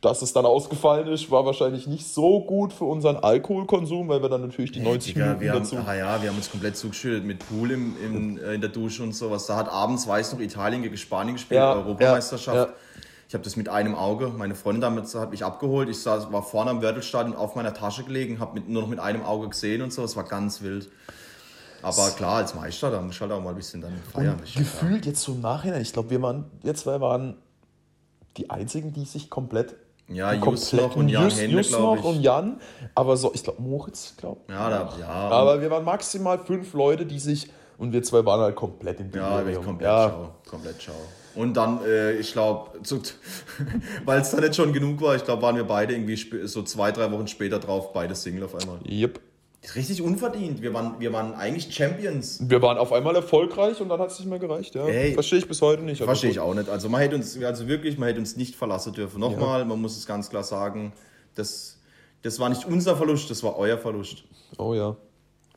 [0.00, 4.28] dass es dann ausgefallen ist, war wahrscheinlich nicht so gut für unseren Alkoholkonsum, weil wir
[4.28, 5.78] dann natürlich die 90 Minuten wir dazu...
[5.78, 8.68] Haben, ah ja, wir haben uns komplett zugeschüttet mit Pool im, im, äh, in der
[8.68, 9.46] Dusche und sowas.
[9.46, 12.56] Da hat abends, weiß noch, Italien gegen Spanien gespielt, ja, Europameisterschaft.
[12.56, 12.72] Ja, ja.
[13.26, 15.88] Ich habe das mit einem Auge, meine Freundin damit hat mich abgeholt.
[15.88, 19.22] Ich saß, war vorne am Wörtelstadion auf meiner Tasche gelegen, habe nur noch mit einem
[19.22, 20.04] Auge gesehen und so.
[20.04, 20.90] Es war ganz wild.
[21.84, 24.40] Aber klar, als Meister, da muss halt auch mal ein bisschen dann feiern.
[24.56, 27.36] Gefühlt jetzt so im Nachhinein, ich glaube, wir waren, wir zwei waren
[28.36, 29.76] die einzigen, die sich komplett
[30.08, 32.04] ja, Jus noch und Jan Just, Hände, Just noch ich.
[32.04, 32.60] und Jan,
[32.94, 35.08] aber so, ich glaube Moritz, glaube ja, da, ja.
[35.08, 39.10] Aber wir waren maximal fünf Leute, die sich und wir zwei waren halt komplett in
[39.12, 40.10] Ja, komplett ja.
[40.10, 40.92] schau, komplett schau.
[41.34, 42.78] Und dann, äh, ich glaube,
[44.04, 46.92] weil es dann nicht schon genug war, ich glaube, waren wir beide irgendwie so zwei,
[46.92, 48.78] drei Wochen später drauf, beide Single auf einmal.
[48.88, 49.20] Yep.
[49.74, 50.60] Richtig unverdient.
[50.60, 52.38] Wir waren, wir waren eigentlich Champions.
[52.48, 54.74] Wir waren auf einmal erfolgreich und dann hat es nicht mehr gereicht.
[54.74, 54.84] Ja.
[55.14, 56.02] Verstehe ich bis heute nicht.
[56.02, 56.68] Verstehe ich auch nicht.
[56.68, 59.20] Also man hätte uns, also wirklich, man hätte uns nicht verlassen dürfen.
[59.20, 59.64] Nochmal, ja.
[59.64, 60.92] man muss es ganz klar sagen,
[61.34, 61.78] das,
[62.22, 64.24] das war nicht unser Verlust, das war euer Verlust.
[64.58, 64.96] Oh ja.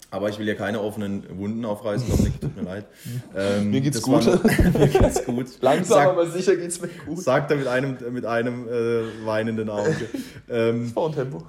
[0.10, 2.86] Aber ich will ja keine offenen Wunden aufreißen, Dominik, tut mir leid.
[3.36, 4.26] Ähm, mir geht's gut.
[4.26, 4.40] War,
[4.80, 5.48] mir geht's gut.
[5.62, 7.20] Langsam, Sag, aber sicher geht's mir gut.
[7.20, 9.96] Sagt er mit einem, mit einem äh, weinenden Auge.
[10.50, 11.44] Ähm, das war ein Tempo.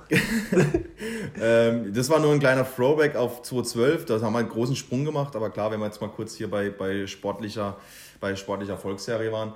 [1.40, 4.06] ähm, das war nur ein kleiner Throwback auf 2012.
[4.06, 5.36] Da haben wir einen großen Sprung gemacht.
[5.36, 7.76] Aber klar, wenn wir jetzt mal kurz hier bei, bei, sportlicher,
[8.18, 9.52] bei sportlicher Volksserie waren.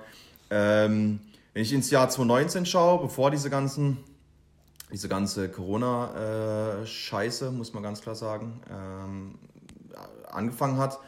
[0.49, 1.19] Ähm,
[1.53, 3.97] wenn ich ins Jahr 2019 schaue, bevor diese ganzen
[4.93, 9.39] diese ganze Corona-Scheiße, muss man ganz klar sagen, ähm,
[10.31, 10.99] angefangen hat,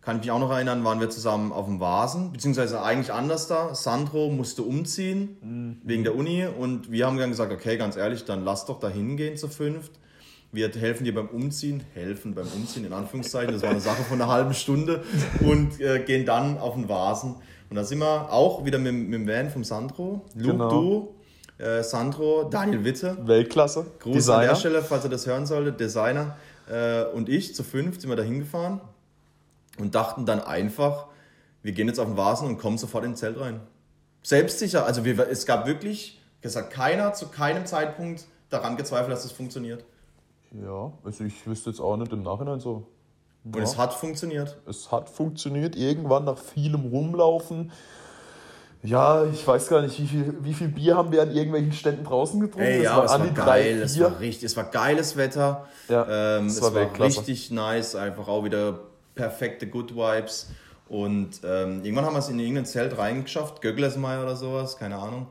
[0.00, 3.46] kann ich mich auch noch erinnern, waren wir zusammen auf dem Vasen, beziehungsweise eigentlich anders
[3.46, 3.74] da.
[3.74, 5.76] Sandro musste umziehen mhm.
[5.84, 8.88] wegen der Uni und wir haben dann gesagt, okay, ganz ehrlich, dann lass doch da
[8.88, 9.92] hingehen zu fünft.
[10.50, 14.22] Wir helfen dir beim Umziehen, helfen beim Umziehen in Anführungszeichen, das war eine Sache von
[14.22, 15.04] einer halben Stunde
[15.40, 17.34] und äh, gehen dann auf den Vasen.
[17.68, 20.70] Und da sind wir auch wieder mit, mit dem Van vom Sandro, Luke, genau.
[20.70, 21.14] du,
[21.58, 23.16] äh, Sandro, Daniel Witte.
[23.26, 23.86] Weltklasse.
[23.98, 24.38] Gruß Designer.
[24.38, 26.36] an der Stelle, falls ihr das hören solltet, Designer.
[26.70, 28.80] Äh, und ich zu fünf sind wir da hingefahren
[29.78, 31.06] und dachten dann einfach,
[31.62, 33.60] wir gehen jetzt auf den Vasen und kommen sofort ins Zelt rein.
[34.22, 39.32] Selbstsicher, also wir, es gab wirklich, gesagt, keiner zu keinem Zeitpunkt daran gezweifelt, dass das
[39.32, 39.84] funktioniert.
[40.52, 42.86] Ja, also ich wüsste jetzt auch nicht im Nachhinein so.
[43.44, 43.62] Und ja.
[43.62, 44.58] es hat funktioniert.
[44.66, 47.72] Es hat funktioniert, irgendwann nach vielem Rumlaufen.
[48.82, 52.04] Ja, ich weiß gar nicht, wie viel, wie viel Bier haben wir an irgendwelchen Ständen
[52.04, 52.66] draußen getrunken?
[52.66, 55.66] Ey, ja, es war geil, es war richtig, es war geiles Wetter.
[55.88, 58.80] Ja, ähm, es war, war richtig nice, einfach auch wieder
[59.14, 60.50] perfekte Good Vibes.
[60.88, 65.26] Und ähm, irgendwann haben wir es in irgendein Zelt reingeschafft, Gögglesmeier oder sowas, keine Ahnung.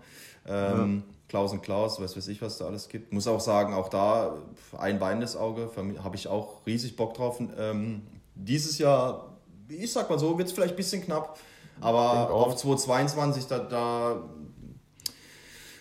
[0.46, 1.14] Ähm, ja.
[1.30, 3.12] Klaus und Klaus, weiß weiß ich, was da alles gibt.
[3.12, 4.36] Muss auch sagen, auch da
[4.78, 7.42] ein weinendes Auge, habe ich auch riesig Bock drauf.
[7.58, 8.04] Ähm,
[8.36, 9.34] dieses Jahr,
[9.68, 11.38] ich sag mal so, wird es vielleicht ein bisschen knapp,
[11.82, 14.22] aber auf 2022, da, da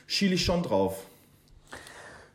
[0.07, 0.99] schiele ich schon drauf.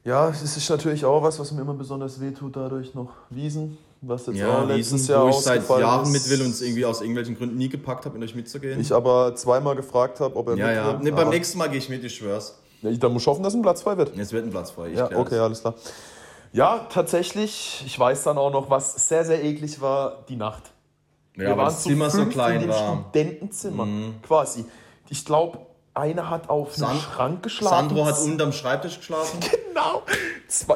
[0.04, 4.26] Ja, es ist natürlich auch was, was mir immer besonders wehtut, dadurch noch Wiesen was
[4.26, 6.12] jetzt ja, auch letztes Jahr wo ich seit Jahren ist.
[6.12, 8.80] mit will und es irgendwie aus irgendwelchen Gründen nie gepackt habe, mit euch mitzugehen.
[8.80, 11.88] Ich aber zweimal gefragt habe, ob er ja, Ja, nee, beim nächsten Mal gehe ich
[11.88, 12.58] mit, ich schwör's.
[12.82, 14.18] Ja, ich, dann muss ich hoffen, dass ein Platz frei wird.
[14.18, 15.40] Es wird ein Platz frei, Ja, okay, das.
[15.40, 15.76] alles klar.
[16.52, 20.72] Ja, tatsächlich, ich weiß dann auch noch, was sehr, sehr eklig war, die Nacht.
[21.36, 23.06] Ja, Wir waren das Zimmer so klein in dem war.
[23.10, 24.16] Studentenzimmer, mhm.
[24.22, 24.66] quasi.
[25.10, 25.60] Ich glaube,
[25.94, 27.90] einer hat auf einem Schrank geschlafen.
[27.90, 29.40] Sandro hat unterm Schreibtisch geschlafen.
[29.72, 30.02] Genau.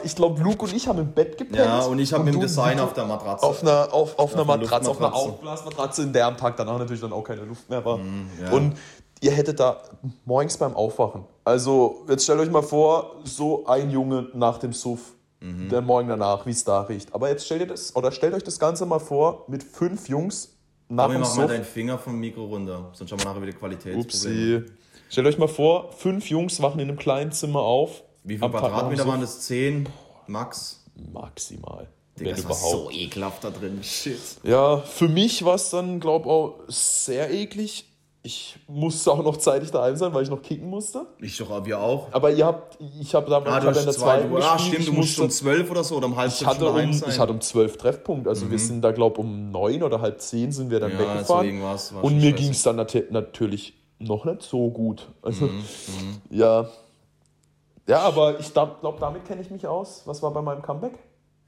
[0.04, 1.58] Ich glaube, Luke und ich haben im Bett gepennt.
[1.58, 3.46] Ja, und ich habe mit dem Design auf der Matratze.
[3.46, 7.02] Auf einer, auf, auf einer Matratze, auf einer Aufblasmatratze, in der am Tag danach natürlich
[7.02, 7.98] dann auch keine Luft mehr war.
[7.98, 8.52] Mm, ja.
[8.52, 8.78] Und
[9.20, 9.82] ihr hättet da
[10.24, 11.26] morgens beim Aufwachen.
[11.44, 15.12] Also, jetzt stellt euch mal vor, so ein Junge nach dem Suff,
[15.46, 15.70] mhm.
[15.70, 17.14] der Morgen danach, wie es da riecht.
[17.14, 20.56] Aber jetzt stellt ihr das, oder stellt euch das Ganze mal vor, mit fünf Jungs
[20.90, 23.54] nach Komm, dem mach mal deinen Finger vom Mikro runter, sonst haben wir nachher wieder
[23.54, 24.58] Qualitätsprobleme.
[24.58, 24.72] Upsi.
[25.10, 28.04] Stellt euch mal vor, fünf Jungs wachen in einem kleinen Zimmer auf.
[28.24, 29.42] Wie viele Quadratmeter waren das?
[29.42, 29.88] Zehn?
[30.28, 30.84] Max?
[31.14, 31.88] Maximal.
[32.20, 33.84] Digga, das war so ekelhaft da drin.
[33.84, 34.20] Shit.
[34.44, 37.86] Ja, für mich war es dann, glaube ich, auch sehr eklig.
[38.26, 41.06] Ich musste auch noch zeitig daheim sein, weil ich noch kicken musste.
[41.22, 42.08] Ich doch, wir auch.
[42.12, 44.52] Aber ihr habt, ich habe damals ah, in der zweiten gespielt.
[44.52, 47.10] Ah, stimmt, du musst um zwölf oder so oder um halb ich hatte um, sein.
[47.12, 48.28] Ich hatte um zwölf Treffpunkt.
[48.28, 48.52] Also mhm.
[48.52, 51.62] wir sind da, glaube ich, um neun oder halb zehn sind wir dann ja, weggefahren.
[52.02, 55.08] Und mir ging es dann nat natürlich noch nicht so gut.
[55.22, 56.22] Also, mhm, mhm.
[56.32, 56.68] ja.
[57.88, 60.02] Ja, aber ich glaube, damit kenne ich mich aus.
[60.06, 60.94] Was war bei meinem Comeback?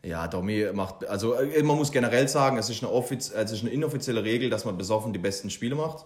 [0.05, 3.61] Ja, Domi macht, also äh, man muss generell sagen, es ist eine, offiz es ist
[3.61, 6.05] eine inoffizielle Regel, dass man besoffen die besten Spiele macht.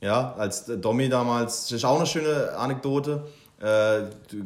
[0.00, 3.24] Ja, als Domi damals, das ist auch eine schöne Anekdote.
[3.60, 4.02] Äh,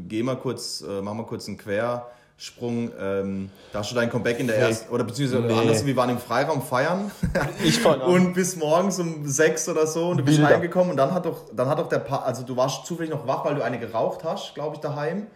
[0.08, 2.06] geh mal kurz, äh, mach mal kurz einen Quer.
[2.38, 4.62] Sprung, ähm, da hast du dein Comeback in der nee.
[4.64, 5.52] ersten, oder beziehungsweise nee.
[5.52, 7.08] anders, wir waren im Freiraum feiern.
[7.62, 8.10] ich fang an.
[8.10, 10.54] Und bis morgens um sechs oder so und du bist Bilder.
[10.54, 13.28] reingekommen und dann hat doch, dann hat doch der, pa also du warst zufällig noch
[13.28, 15.28] wach, weil du eine geraucht hast, glaube ich, daheim.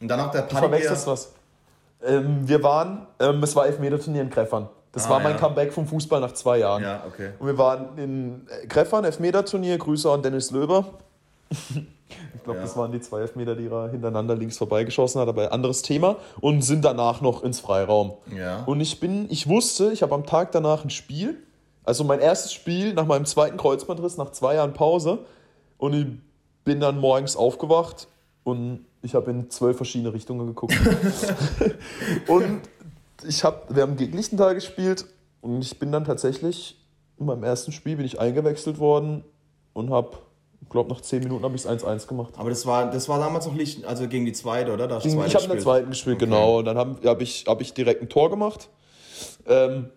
[0.00, 0.54] Und dann hat der Party.
[0.54, 1.32] Du verwechselst was.
[2.04, 4.68] Ähm, wir waren, ähm, es war Elfmeterturnier in Kreffern.
[4.92, 5.38] Das ah, war mein ja.
[5.38, 6.82] Comeback vom Fußball nach zwei Jahren.
[6.82, 7.30] Ja, okay.
[7.38, 10.86] Und wir waren in Kreffern, Elfmeterturnier, Grüße an Dennis Löber.
[12.34, 12.64] Ich glaube, ja.
[12.64, 16.16] das waren die zwei Elfmeter, die er hintereinander links vorbeigeschossen hat, aber anderes Thema.
[16.40, 18.14] Und sind danach noch ins Freiraum.
[18.36, 18.64] Ja.
[18.64, 21.38] Und ich bin, ich wusste, ich habe am Tag danach ein Spiel.
[21.84, 25.20] Also mein erstes Spiel nach meinem zweiten Kreuzbandriss, nach zwei Jahren Pause.
[25.78, 26.06] Und ich
[26.64, 28.08] bin dann morgens aufgewacht
[28.44, 30.74] und ich habe in zwölf verschiedene Richtungen geguckt.
[32.28, 32.60] und
[33.24, 35.06] ich hab, wir haben gegen Lichtenthal gespielt
[35.40, 36.78] und ich bin dann tatsächlich
[37.18, 39.24] in meinem ersten Spiel bin ich eingewechselt worden
[39.72, 40.18] und habe
[40.62, 42.34] ich glaube, nach 10 Minuten habe ich es 1-1 gemacht.
[42.36, 44.86] Aber das war, das war damals noch Licht, also gegen die zweite, oder?
[44.86, 46.24] Da ich habe in der zweiten gespielt, okay.
[46.24, 46.60] genau.
[46.60, 48.70] Und dann habe hab ich, hab ich direkt ein Tor gemacht.
[49.46, 49.90] Ähm,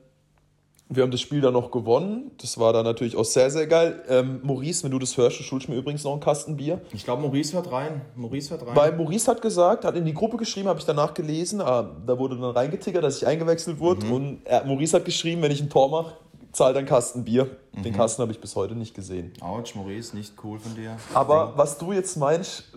[0.87, 2.31] wir haben das Spiel dann noch gewonnen.
[2.39, 4.03] Das war dann natürlich auch sehr, sehr geil.
[4.07, 6.81] Ähm, Maurice, wenn du das hörst, du schuldest mir übrigens noch einen Kasten Bier.
[6.93, 8.01] Ich glaube, Maurice hört rein.
[8.15, 8.75] Maurice hört rein.
[8.75, 12.19] Weil Maurice hat gesagt, hat in die Gruppe geschrieben, habe ich danach gelesen, ah, da
[12.19, 14.05] wurde dann reingetickert, dass ich eingewechselt wurde.
[14.05, 14.13] Mhm.
[14.13, 16.17] Und er, Maurice hat geschrieben, wenn ich ein Tor mache,
[16.51, 17.49] zahlt ein Kasten Bier.
[17.73, 17.83] Mhm.
[17.83, 19.33] Den Kasten habe ich bis heute nicht gesehen.
[19.41, 20.97] Autsch, Maurice, nicht cool von dir.
[21.15, 22.65] Aber was du jetzt meinst.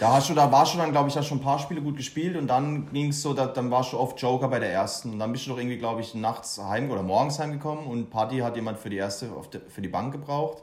[0.00, 1.96] Da, hast du, da warst du dann, glaube ich, hast schon ein paar Spiele gut
[1.96, 5.12] gespielt und dann ging es so, da, dann warst du oft Joker bei der ersten.
[5.12, 8.38] Und dann bist du doch irgendwie, glaube ich, nachts heim oder morgens heimgekommen und Party
[8.38, 10.62] hat jemand für die erste, de, für die Bank gebraucht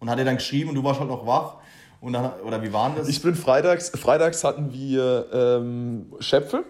[0.00, 1.56] und hat dir dann geschrieben und du warst halt noch wach.
[2.00, 3.08] Und dann, oder wie waren das?
[3.08, 6.64] Ich bin freitags, freitags hatten wir ähm, Schäpfel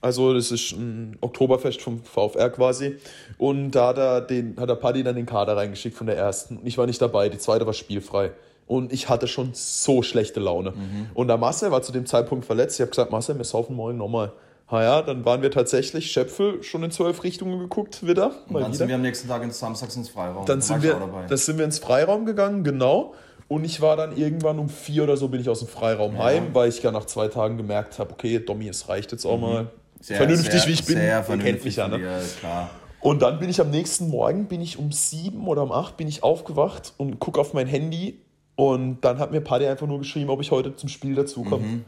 [0.00, 2.96] Also das ist ein Oktoberfest vom VfR quasi.
[3.36, 6.60] Und da hat er, den, hat der Paddy dann den Kader reingeschickt von der ersten.
[6.64, 8.32] Ich war nicht dabei, die zweite war spielfrei.
[8.66, 10.70] Und ich hatte schon so schlechte Laune.
[10.70, 11.08] Mhm.
[11.14, 12.76] Und der Marcel war zu dem Zeitpunkt verletzt.
[12.76, 14.32] Ich habe gesagt, Marcel, wir saufen morgen nochmal.
[14.70, 18.26] Ha ja, dann waren wir tatsächlich Schöpfel schon in zwölf Richtungen geguckt wieder.
[18.48, 18.74] Und dann wieder.
[18.74, 20.46] sind wir am nächsten Tag ins Samstags ins Freiraum.
[20.46, 20.98] Dann da sind wir,
[21.28, 23.14] dann sind wir ins Freiraum gegangen, genau.
[23.48, 26.24] Und ich war dann irgendwann um vier oder so bin ich aus dem Freiraum ja.
[26.24, 29.36] heim, weil ich ja nach zwei Tagen gemerkt habe, okay, Domi, es reicht jetzt auch
[29.36, 29.42] mhm.
[29.42, 29.66] mal.
[30.00, 30.96] Sehr, vernünftig, sehr, wie ich bin.
[30.96, 32.00] Sehr vernünftig kennt mich ja, ne?
[32.40, 32.70] Klar.
[33.00, 36.08] Und dann bin ich am nächsten Morgen, bin ich um sieben oder um acht, bin
[36.08, 38.20] ich aufgewacht und gucke auf mein Handy
[38.56, 41.66] und dann hat mir Paddy einfach nur geschrieben, ob ich heute zum Spiel dazukomme.
[41.66, 41.84] Mhm.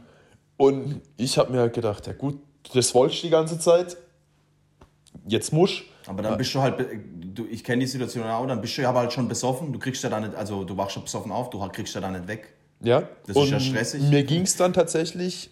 [0.57, 2.39] Und ich habe mir halt gedacht, ja gut,
[2.73, 3.97] das wolltest du die ganze Zeit,
[5.27, 5.89] jetzt musch.
[6.07, 6.85] Aber dann bist du halt,
[7.33, 9.79] du, ich kenne die Situation auch, dann bist du ja aber halt schon besoffen, du
[9.79, 12.27] kriegst ja da nicht, also du wachst schon besoffen auf, du kriegst ja da nicht
[12.27, 12.53] weg.
[12.81, 13.07] Ja.
[13.25, 14.03] Das und ist ja stressig.
[14.03, 15.49] Mir ging es dann tatsächlich,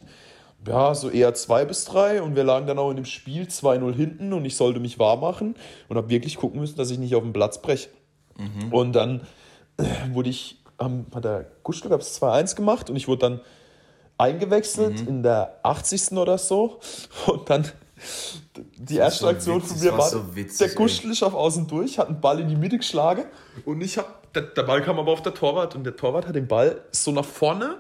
[0.67, 3.93] ja, so eher 2 bis 3 und wir lagen dann auch in dem Spiel 2-0
[3.93, 5.55] hinten und ich sollte mich wahr machen
[5.89, 7.89] und habe wirklich gucken müssen, dass ich nicht auf den Platz breche.
[8.37, 8.71] Mhm.
[8.71, 9.21] Und dann
[10.11, 13.41] wurde ich, ähm, hat der Guschel, glaube ich, 2-1 gemacht und ich wurde dann
[14.17, 15.07] eingewechselt mhm.
[15.07, 16.13] in der 80.
[16.13, 16.79] oder so
[17.27, 17.69] und dann
[18.77, 22.07] die erste Aktion von mir war, so witzig, der Guschel ist auf außen durch, hat
[22.07, 23.25] einen Ball in die Mitte geschlagen
[23.65, 26.35] und ich hab, der, der Ball kam aber auf der Torwart und der Torwart hat
[26.35, 27.77] den Ball so nach vorne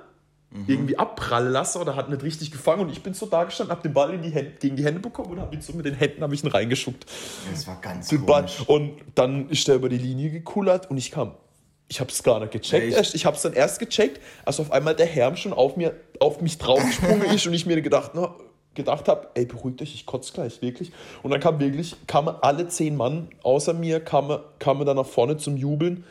[0.51, 0.65] mhm.
[0.67, 3.83] irgendwie abprallen lassen oder hat nicht richtig gefangen und ich bin so da gestanden, hab
[3.83, 5.95] den Ball in die Hände, gegen die Hände bekommen und hab ihn so mit den
[5.95, 7.05] Händen ich ihn reingeschuckt.
[7.51, 8.45] Das war ganz den Ball.
[8.67, 11.35] Und dann ist der über die Linie gekullert und ich kam
[11.93, 12.97] ich habe es gar nicht gecheckt.
[12.97, 13.13] Echt?
[13.13, 16.41] Ich habe es dann erst gecheckt, als auf einmal der Herm schon auf, mir, auf
[16.41, 18.33] mich draufgesprungen ist und ich mir gedacht, na,
[18.73, 20.91] gedacht habe, ey, beruhigt dich, ich kotze gleich, wirklich.
[21.21, 25.37] Und dann kam wirklich, kamen alle zehn Mann außer mir, kamen, kamen dann nach vorne
[25.37, 26.03] zum Jubeln.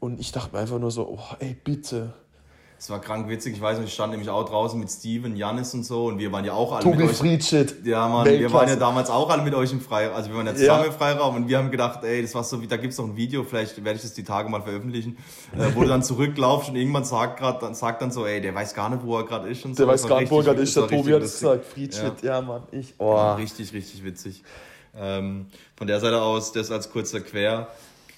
[0.00, 2.14] Und ich dachte mir einfach nur so, oh, ey, bitte,
[2.78, 3.56] es war krank witzig.
[3.56, 6.30] Ich weiß nicht, ich stand nämlich auch draußen mit Steven, Janis und so und wir
[6.30, 7.16] waren ja auch alle Tobi mit euch.
[7.16, 7.84] Friedshit.
[7.84, 10.14] Ja, Mann, wir waren ja damals auch alle mit euch im Freiraum.
[10.14, 10.86] Also wir waren ja zusammen ja.
[10.86, 13.16] im Freiraum und wir haben gedacht, ey, das war so wie, da gibt's noch ein
[13.16, 15.18] Video, vielleicht werde ich das die Tage mal veröffentlichen,
[15.56, 18.54] äh, wo du dann zurücklaufst und irgendwann sagt grad, dann sagt dann so, ey, der
[18.54, 19.82] weiß gar nicht, wo er gerade ist und so.
[19.82, 20.76] Der weiß gar nicht, wo er gerade ist.
[20.76, 22.34] Der Tobi hat es gesagt, Friedshit, ja.
[22.34, 22.94] ja, Mann, ich.
[22.98, 23.12] Oh.
[23.12, 24.44] Ja, richtig, richtig witzig.
[24.96, 27.68] Ähm, von der Seite aus, das als kurzer Quer,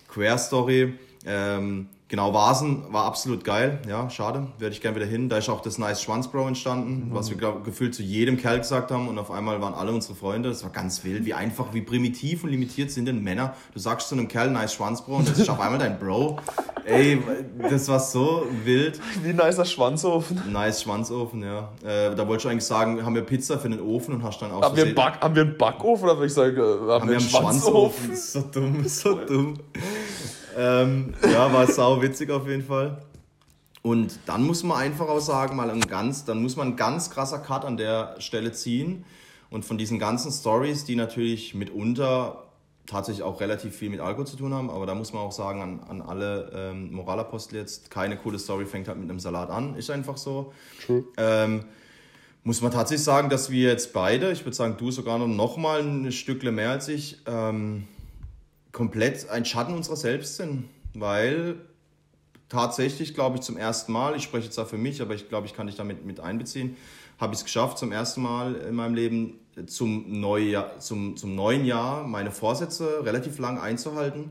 [0.08, 0.98] Quer-Story.
[1.26, 3.78] Ähm, Genau, Vasen war absolut geil.
[3.88, 4.48] Ja, schade.
[4.58, 5.28] Werde ich gerne wieder hin.
[5.28, 7.14] Da ist auch das Nice Schwanzbro entstanden, mhm.
[7.14, 9.06] was wir glaub, gefühlt zu jedem Kerl gesagt haben.
[9.06, 10.48] Und auf einmal waren alle unsere Freunde.
[10.48, 13.54] Das war ganz wild, wie einfach, wie primitiv und limitiert sind denn Männer.
[13.72, 16.40] Du sagst zu einem Kerl Nice Schwanzbro und das ist auf einmal dein Bro.
[16.84, 17.22] Ey,
[17.70, 19.00] das war so wild.
[19.22, 20.42] Wie nicer Schwanzofen.
[20.50, 21.68] Nice Schwanzofen, ja.
[21.84, 24.50] Äh, da wollte ich eigentlich sagen, haben wir Pizza für den Ofen und hast dann
[24.50, 27.18] auch haben wir, Back, haben wir einen Backofen oder würde ich sagen, haben, haben wir
[27.18, 28.06] einen Schwanzofen?
[28.06, 28.16] Schwanzofen?
[28.16, 29.54] So dumm, so dumm.
[30.56, 33.02] Ähm, ja, war sau witzig auf jeden Fall.
[33.82, 37.10] Und dann muss man einfach auch sagen, mal ein ganz, dann muss man ein ganz
[37.10, 39.04] krasser Cut an der Stelle ziehen.
[39.48, 42.44] Und von diesen ganzen Stories, die natürlich mitunter
[42.86, 45.62] tatsächlich auch relativ viel mit Alkohol zu tun haben, aber da muss man auch sagen,
[45.62, 49.76] an, an alle ähm, Moralapostel jetzt, keine coole Story fängt halt mit einem Salat an,
[49.76, 50.52] ist einfach so.
[50.84, 51.04] True.
[51.16, 51.64] Ähm,
[52.42, 55.80] muss man tatsächlich sagen, dass wir jetzt beide, ich würde sagen, du sogar noch mal
[55.80, 57.86] ein Stückle mehr als ich, ähm,
[58.72, 61.56] komplett ein Schatten unserer selbst sind, weil
[62.48, 65.46] tatsächlich, glaube ich, zum ersten Mal, ich spreche jetzt da für mich, aber ich glaube,
[65.46, 66.76] ich kann dich damit mit einbeziehen,
[67.18, 71.64] habe ich es geschafft, zum ersten Mal in meinem Leben zum, Neujahr, zum, zum neuen
[71.64, 74.30] Jahr meine Vorsätze relativ lang einzuhalten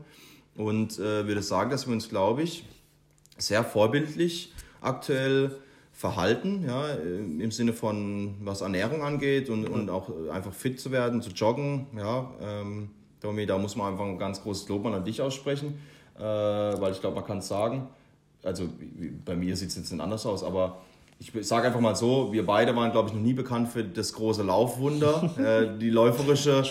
[0.56, 2.64] und äh, würde sagen, dass wir uns, glaube ich,
[3.38, 5.58] sehr vorbildlich aktuell
[5.92, 11.20] verhalten, ja, im Sinne von was Ernährung angeht und, und auch einfach fit zu werden,
[11.20, 12.90] zu joggen, ja, ähm,
[13.20, 15.78] Domi, da muss man einfach ein ganz großes Lob an dich aussprechen,
[16.18, 17.86] äh, weil ich glaube, man kann es sagen.
[18.42, 18.64] Also
[19.24, 20.78] bei mir sieht es jetzt nicht anders aus, aber
[21.18, 24.14] ich sage einfach mal so, wir beide waren, glaube ich, noch nie bekannt für das
[24.14, 25.30] große Laufwunder.
[25.38, 26.62] äh, die läuferische,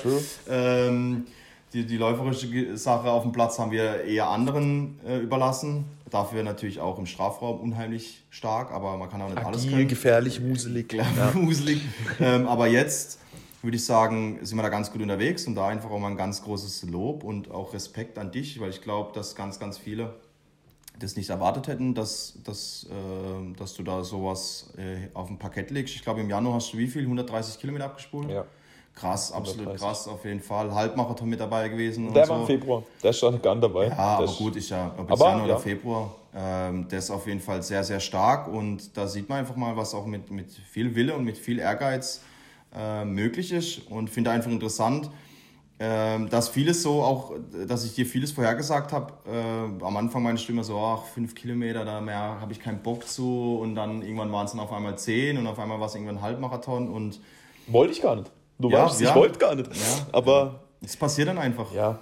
[0.50, 1.26] ähm,
[1.72, 5.86] die, die läuferische Sache auf dem Platz haben wir eher anderen äh, überlassen.
[6.10, 9.88] Dafür natürlich auch im Strafraum unheimlich stark, aber man kann auch nicht Agil, alles können.
[9.88, 10.94] gefährlich, muselig.
[10.94, 11.84] Ja, muselig.
[12.20, 13.20] ähm, aber jetzt
[13.62, 16.18] würde ich sagen, sind wir da ganz gut unterwegs und da einfach auch mal ein
[16.18, 20.14] ganz großes Lob und auch Respekt an dich, weil ich glaube, dass ganz, ganz viele
[20.98, 25.72] das nicht erwartet hätten, dass, dass, äh, dass du da sowas äh, auf dem Parkett
[25.72, 25.96] legst.
[25.96, 27.04] Ich glaube, im Januar hast du wie viel?
[27.04, 28.30] 130 Kilometer abgespult?
[28.30, 28.46] Ja.
[28.96, 29.88] Krass, absolut 130.
[29.88, 30.74] krass, auf jeden Fall.
[30.74, 32.14] Halbmarathon mit dabei gewesen.
[32.14, 32.42] Der war so.
[32.42, 33.88] im Februar, der stand gar nicht dabei.
[33.88, 35.46] Ja, aber gut, ist ja, ob jetzt Januar ja.
[35.46, 39.40] oder Februar, ähm, der ist auf jeden Fall sehr, sehr stark und da sieht man
[39.40, 42.22] einfach mal, was auch mit, mit viel Wille und mit viel Ehrgeiz
[42.76, 45.10] äh, möglich ist und finde einfach interessant,
[45.80, 47.34] äh, dass vieles so auch,
[47.68, 49.14] dass ich dir vieles vorhergesagt habe.
[49.26, 53.08] Äh, am Anfang meine Stimme so, ach, fünf Kilometer, da mehr habe ich keinen Bock
[53.08, 55.96] zu und dann irgendwann waren es dann auf einmal zehn und auf einmal war es
[55.96, 57.20] irgendwann ein Halbmarathon und
[57.68, 58.32] wollte ich gar nicht.
[58.60, 59.10] Du ja, weißt, ja.
[59.10, 59.74] ich wollte gar nicht.
[59.74, 60.08] Ja.
[60.12, 60.60] Aber.
[60.82, 61.74] Es passiert dann einfach.
[61.74, 62.00] Ja.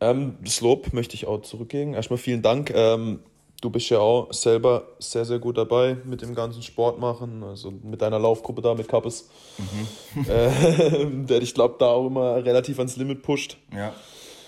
[0.00, 1.94] Ähm, das Lob möchte ich auch zurückgeben.
[1.94, 2.70] Erstmal vielen Dank.
[2.74, 3.20] Ähm,
[3.60, 7.42] du bist ja auch selber sehr, sehr gut dabei mit dem ganzen Sport machen.
[7.42, 9.28] Also mit deiner Laufgruppe da mit Kappes.
[9.58, 10.26] Mhm.
[10.30, 13.56] Äh, der ich glaube, da auch immer relativ ans Limit pusht.
[13.72, 13.92] Ja,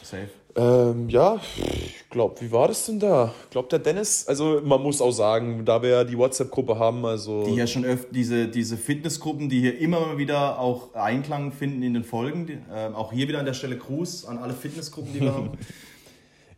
[0.03, 0.29] safe.
[0.55, 3.33] Ähm, ja, ich glaube, wie war das denn da?
[3.45, 7.07] Ich glaube, der Dennis, also man muss auch sagen, da wir ja die WhatsApp-Gruppe haben,
[7.07, 7.45] also.
[7.45, 11.95] Die ja schon öfter, diese, diese Fitnessgruppen, die hier immer wieder auch Einklang finden in
[11.95, 12.47] den Folgen.
[12.47, 15.53] Die, äh, auch hier wieder an der Stelle Gruß an alle Fitnessgruppen, die wir haben.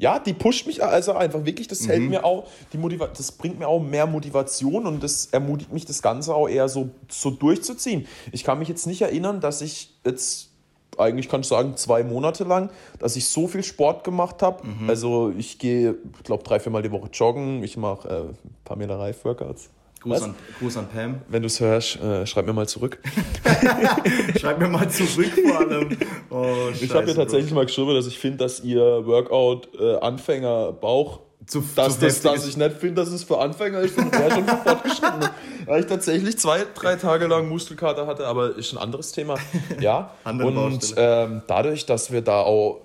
[0.05, 1.87] Ja, die pusht mich also einfach wirklich, das mhm.
[1.87, 2.45] hält mir auch,
[2.75, 6.47] die Motiva das bringt mir auch mehr Motivation und das ermutigt mich, das Ganze auch
[6.47, 8.07] eher so, so durchzuziehen.
[8.31, 10.51] Ich kann mich jetzt nicht erinnern, dass ich jetzt
[10.99, 14.67] eigentlich kann ich sagen, zwei Monate lang, dass ich so viel Sport gemacht habe.
[14.67, 14.91] Mhm.
[14.91, 17.63] Also ich gehe, ich glaube, drei, viermal die Woche joggen.
[17.63, 18.35] Ich mache äh,
[18.67, 19.71] Pamela Reif Workouts.
[20.05, 21.23] Gruß an, Gruß an, Pam.
[21.29, 22.99] Wenn du es hörst, äh, schreib mir mal zurück.
[24.39, 25.97] schreib mir mal zurück vor allem.
[26.29, 27.57] Oh, ich habe mir tatsächlich Bro.
[27.57, 32.21] mal geschrieben, dass ich finde, dass ihr Workout äh, Anfänger Bauch zu, dass, zu das,
[32.21, 35.31] dass ich nicht finde, dass es für Anfänger ist und wäre schon für Fortgeschrittene.
[35.67, 39.37] Weil ich tatsächlich zwei, drei Tage lang Muskelkater hatte, aber ist ein anderes Thema.
[39.81, 40.11] Ja.
[40.25, 42.81] und ähm, dadurch, dass wir da auch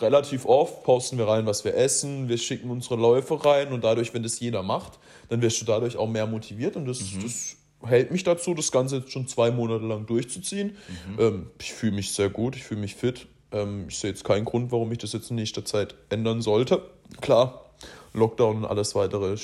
[0.00, 4.14] relativ oft posten wir rein, was wir essen, wir schicken unsere Läufe rein und dadurch,
[4.14, 4.98] wenn das jeder macht,
[5.28, 7.22] dann wirst du dadurch auch mehr motiviert und das, mhm.
[7.22, 10.76] das hält mich dazu, das Ganze jetzt schon zwei Monate lang durchzuziehen.
[10.88, 11.20] Mhm.
[11.20, 13.26] Ähm, ich fühle mich sehr gut, ich fühle mich fit.
[13.52, 16.82] Ähm, ich sehe jetzt keinen Grund, warum ich das jetzt in nächster Zeit ändern sollte.
[17.20, 17.70] Klar,
[18.12, 19.36] Lockdown und alles weitere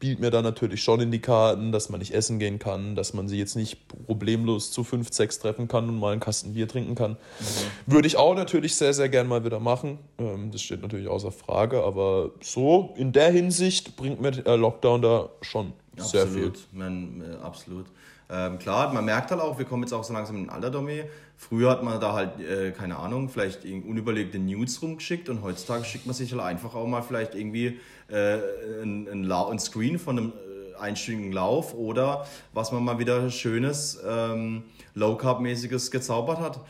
[0.00, 3.12] spielt mir da natürlich schon in die Karten, dass man nicht essen gehen kann, dass
[3.12, 6.66] man sie jetzt nicht problemlos zu fünf, sechs treffen kann und mal einen Kasten Bier
[6.66, 7.12] trinken kann.
[7.12, 7.92] Mhm.
[7.92, 9.98] Würde ich auch natürlich sehr, sehr gern mal wieder machen.
[10.16, 15.02] Ähm, das steht natürlich außer Frage, aber so in der Hinsicht bringt mir der Lockdown
[15.02, 16.52] da schon absolut, sehr viel.
[16.72, 17.84] Man, äh, absolut.
[18.32, 20.70] Ähm, klar, man merkt halt auch, wir kommen jetzt auch so langsam in den Alter,
[20.70, 21.02] Domi.
[21.36, 26.06] Früher hat man da halt, äh, keine Ahnung, vielleicht unüberlegte News rumgeschickt und heutzutage schickt
[26.06, 28.38] man sich halt einfach auch mal vielleicht irgendwie äh,
[28.82, 33.98] ein, ein, ein, Screen von einem äh, einstündigen Lauf oder was man mal wieder schönes,
[34.06, 34.62] ähm,
[34.94, 36.60] Low-Carb-mäßiges gezaubert hat.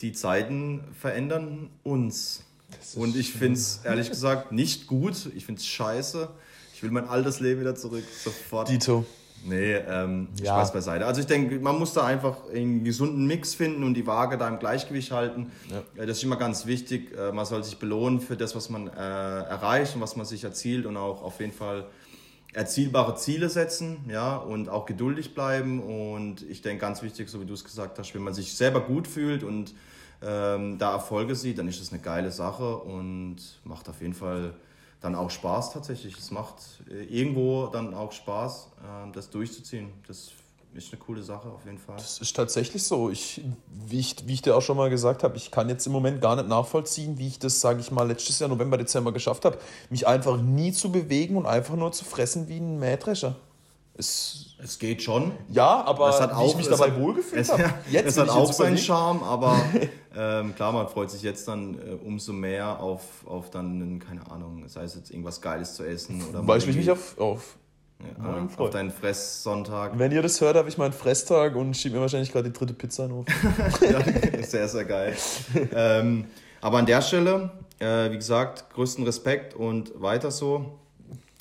[0.00, 2.44] Die Zeiten verändern uns.
[2.94, 5.30] Und ich finde es ehrlich gesagt nicht gut.
[5.34, 6.28] Ich finde es scheiße.
[6.72, 8.04] Ich will mein altes Leben wieder zurück.
[8.22, 8.70] Sofort.
[8.70, 9.04] Dito.
[9.44, 10.54] Nee, ähm, ja.
[10.54, 11.06] Spaß beiseite.
[11.06, 14.48] Also ich denke, man muss da einfach einen gesunden Mix finden und die Waage da
[14.48, 15.50] im Gleichgewicht halten.
[15.70, 16.02] Ja.
[16.02, 17.16] Äh, das ist immer ganz wichtig.
[17.16, 20.44] Äh, man soll sich belohnen für das, was man äh, erreicht und was man sich
[20.44, 21.86] erzielt und auch auf jeden Fall
[22.52, 25.80] erzielbare Ziele setzen, ja, und auch geduldig bleiben.
[25.80, 28.80] Und ich denke, ganz wichtig, so wie du es gesagt hast, wenn man sich selber
[28.80, 29.74] gut fühlt und
[30.22, 34.54] ähm, da Erfolge sieht, dann ist das eine geile Sache und macht auf jeden Fall
[35.00, 36.18] dann auch Spaß tatsächlich.
[36.18, 36.56] Es macht
[36.90, 39.92] äh, irgendwo dann auch Spaß, äh, das durchzuziehen.
[40.06, 40.32] Das
[40.74, 41.96] ist eine coole Sache auf jeden Fall.
[41.96, 43.10] Das ist tatsächlich so.
[43.10, 43.42] Ich,
[43.86, 46.20] wie, ich, wie ich dir auch schon mal gesagt habe, ich kann jetzt im Moment
[46.20, 49.58] gar nicht nachvollziehen, wie ich das, sage ich mal, letztes Jahr November, Dezember geschafft habe,
[49.88, 53.36] mich einfach nie zu bewegen und einfach nur zu fressen wie ein Mähdrescher.
[53.94, 55.32] Es, es geht schon.
[55.48, 57.74] Ja, aber es hat auch, ich mich dabei wohlgefühlt habe.
[57.90, 59.60] Jetzt es hat auch seinen Charme, aber
[60.16, 64.64] ähm, klar, man freut sich jetzt dann äh, umso mehr auf, auf dann, keine Ahnung,
[64.68, 67.56] sei es jetzt irgendwas Geiles zu essen oder Weil ich mich nicht auf, auf,
[68.00, 69.98] ja, auf deinen Fresssonntag.
[69.98, 72.74] Wenn ihr das hört, habe ich meinen Fresstag und schiebe mir wahrscheinlich gerade die dritte
[72.74, 73.24] Pizza in
[73.90, 75.16] ja, sehr, sehr geil.
[75.74, 76.26] ähm,
[76.60, 80.79] aber an der Stelle, äh, wie gesagt, größten Respekt und weiter so.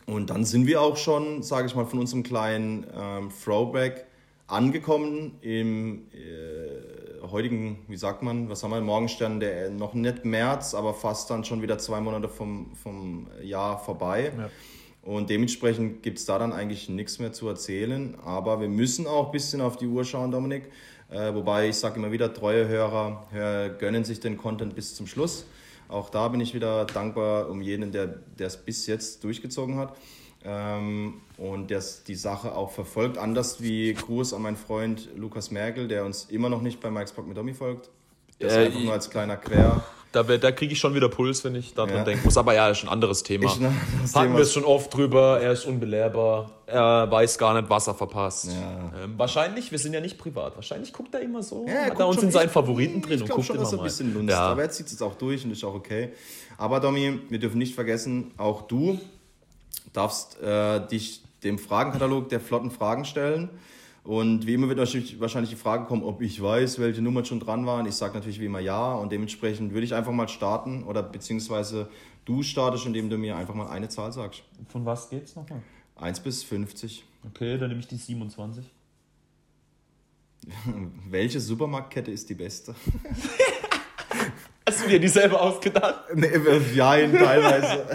[0.10, 4.05] Und dann sind wir auch schon, sage ich mal, von unserem kleinen ähm, Throwback
[4.47, 10.74] angekommen im äh, heutigen, wie sagt man, was haben wir, Morgenstern, der noch nicht März,
[10.74, 14.32] aber fast dann schon wieder zwei Monate vom, vom Jahr vorbei.
[14.36, 14.49] Ja.
[15.03, 18.16] Und dementsprechend gibt es da dann eigentlich nichts mehr zu erzählen.
[18.26, 20.64] Aber wir müssen auch ein bisschen auf die Uhr schauen, Dominik.
[21.12, 25.05] Äh, wobei ich sage immer wieder, treue Hörer, Hörer gönnen sich den Content bis zum
[25.05, 25.45] Schluss.
[25.89, 29.97] Auch da bin ich wieder dankbar um jeden, der es bis jetzt durchgezogen hat
[30.45, 33.17] ähm, und der die Sache auch verfolgt.
[33.17, 37.11] Anders wie Gruß an meinen Freund Lukas Merkel, der uns immer noch nicht bei Mike's
[37.11, 37.89] Bock mit Domi folgt.
[38.39, 39.83] Das äh, einfach nur als kleiner Quer.
[40.12, 42.03] Da, da kriege ich schon wieder Puls, wenn ich daran ja.
[42.03, 42.36] denken muss.
[42.36, 43.49] Aber ja, ist ein anderes Thema.
[43.49, 45.39] Hatten wir es schon oft drüber.
[45.39, 46.49] Er ist unbelehrbar.
[46.66, 48.45] Er weiß gar nicht, was er verpasst.
[48.45, 49.03] Ja.
[49.03, 50.55] Ähm, wahrscheinlich, wir sind ja nicht privat.
[50.55, 51.66] Wahrscheinlich guckt er immer so.
[51.68, 53.80] Ja, er hat er uns in seinen Favoriten drin und guckt schon, immer dass er
[53.80, 54.32] ein bisschen Lunst.
[54.32, 54.47] Ja.
[54.47, 56.10] Aber er zieht es auch durch und ist auch okay.
[56.57, 58.99] Aber Domi, wir dürfen nicht vergessen, auch du
[59.93, 63.49] darfst äh, dich dem Fragenkatalog der flotten Fragen stellen.
[64.04, 67.39] Und wie immer wird natürlich wahrscheinlich die Frage kommen, ob ich weiß, welche Nummern schon
[67.39, 67.86] dran waren.
[67.86, 71.89] Ich sage natürlich wie immer ja und dementsprechend würde ich einfach mal starten oder beziehungsweise
[72.26, 74.43] du startest, indem du mir einfach mal eine Zahl sagst.
[74.70, 75.62] Von was geht's nochmal?
[75.97, 77.04] 1 bis 50.
[77.28, 78.66] Okay, dann nehme ich die 27.
[81.10, 82.74] Welche Supermarktkette ist die beste?
[84.66, 86.04] Hast du dir dieselbe ausgedacht?
[86.14, 86.30] Nee,
[86.76, 87.86] ja, teilweise.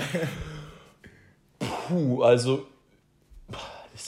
[1.89, 2.67] Puh, also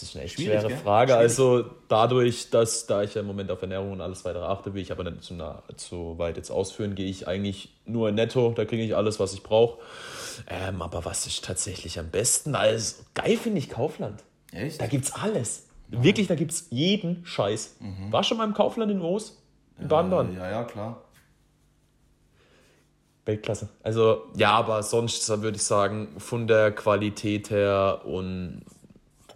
[0.01, 0.79] das ist eine echt Schwierig, schwere gell?
[0.79, 1.13] Frage.
[1.13, 1.23] Schwierig.
[1.23, 4.83] Also dadurch, dass da ich ja im Moment auf Ernährung und alles weitere achte, will
[4.83, 8.65] ich aber nicht zu, nah, zu weit jetzt ausführen, gehe ich eigentlich nur netto, da
[8.65, 9.79] kriege ich alles, was ich brauche.
[10.49, 12.55] Ähm, aber was ist tatsächlich am besten?
[12.55, 14.23] Also geil finde ich Kaufland.
[14.53, 14.81] Echt?
[14.81, 15.67] Da gibt's alles.
[15.91, 16.03] Ja.
[16.03, 17.77] Wirklich, da gibt es jeden Scheiß.
[17.81, 18.13] Mhm.
[18.13, 19.43] War schon mal im Kaufland in Oos?
[19.79, 20.03] In ja,
[20.37, 21.03] Ja, ja, klar.
[23.27, 23.69] Weltklasse.
[23.83, 28.63] Also, ja, aber sonst würde ich sagen, von der Qualität her und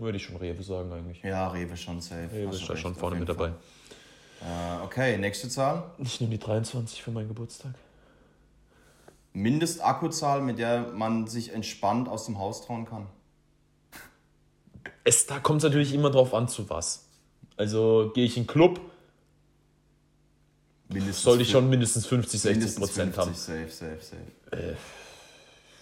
[0.01, 1.22] würde ich schon Rewe sagen eigentlich.
[1.22, 2.30] Ja, Rewe schon safe.
[2.32, 3.48] Rewe ist da schon vorne mit dabei.
[4.40, 5.90] Äh, okay, nächste Zahl.
[5.98, 7.74] Ich nehme die 23 für meinen Geburtstag.
[9.32, 13.07] Mindestakkuzahl, mit der man sich entspannt aus dem Haus trauen kann.
[15.05, 17.07] Es, da kommt es natürlich immer drauf an, zu was.
[17.57, 18.80] Also gehe ich in den Club,
[20.88, 23.34] mindestens soll ich schon mindestens 50, 60 Prozent haben.
[23.34, 24.57] Safe, safe, safe.
[24.57, 24.74] Äh,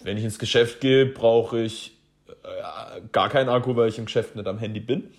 [0.03, 1.98] wenn ich ins Geschäft gehe, brauche ich
[2.43, 5.11] äh, gar keinen Akku, weil ich im Geschäft nicht am Handy bin.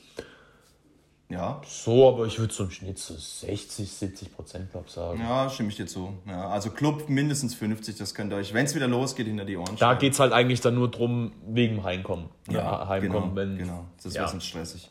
[1.31, 1.61] Ja.
[1.67, 5.19] So, aber ich würde so im Schnitt so 60, 70 Prozent, glaube ich, sagen.
[5.21, 6.17] Ja, stimme ich dir zu.
[6.27, 9.55] Ja, also Club mindestens 50, das könnt ihr euch, wenn es wieder losgeht, hinter die
[9.55, 12.29] Ohren Da geht es halt eigentlich dann nur drum, wegen Heimkommen.
[12.49, 13.85] Ja, Heimkommen, genau, wenn, genau.
[14.03, 14.39] Das wäre ja.
[14.39, 14.89] stressig.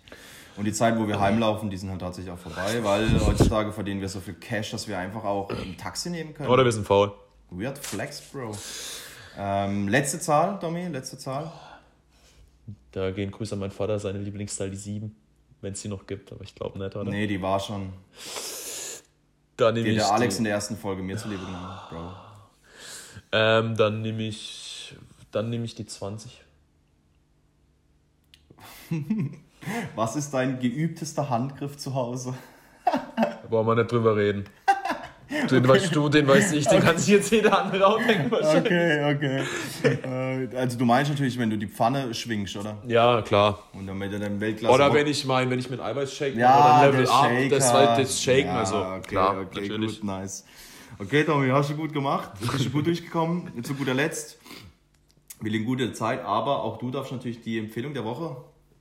[0.56, 4.00] Und die Zeit, wo wir heimlaufen, die sind halt tatsächlich auch vorbei, weil heutzutage verdienen
[4.00, 6.48] wir so viel Cash, dass wir einfach auch ein Taxi nehmen können.
[6.48, 7.12] Oder wir sind faul.
[7.50, 8.52] Weird Flex, Bro.
[9.38, 11.50] Ähm, letzte Zahl, Domi, letzte Zahl.
[12.92, 15.14] Da gehen Grüße an meinen Vater, seine Lieblingszahl die 7,
[15.60, 17.10] wenn es sie noch gibt, aber ich glaube nicht, oder?
[17.10, 17.92] Nee, die war schon.
[19.56, 19.96] Da nehme ich.
[19.96, 20.38] Der Alex die...
[20.38, 22.12] in der ersten Folge mir zuliebe genommen, Bro.
[23.32, 24.96] Ähm, dann nehme ich.
[25.30, 26.42] Dann nehme ich die 20.
[29.94, 32.34] Was ist dein geübtester Handgriff zu Hause?
[32.84, 34.44] da brauchen wir nicht drüber reden.
[35.30, 35.68] Den okay.
[35.68, 36.86] weißt du, den weiß ich, den okay.
[36.86, 38.72] kann sich jetzt jeder andere auch denken wahrscheinlich.
[38.72, 39.44] Okay,
[39.82, 40.48] okay.
[40.52, 42.78] Äh, also du meinst natürlich, wenn du die Pfanne schwingst, oder?
[42.86, 43.62] Ja, klar.
[43.74, 44.74] Und dann mit deinem Weltklasse...
[44.74, 47.96] Oder wenn ich meine, wenn ich mit Eiweiß shake ja, oder Level Up, das war
[47.98, 50.00] das Shaken, ja, also okay, klar, okay, natürlich.
[50.00, 50.44] Gut, nice.
[50.98, 52.30] Okay, Tommy, hast du gut gemacht.
[52.40, 53.52] Du bist gut durchgekommen.
[53.62, 54.38] Zu guter Letzt,
[55.40, 58.36] wir liegen gute Zeit, aber auch du darfst natürlich die Empfehlung der Woche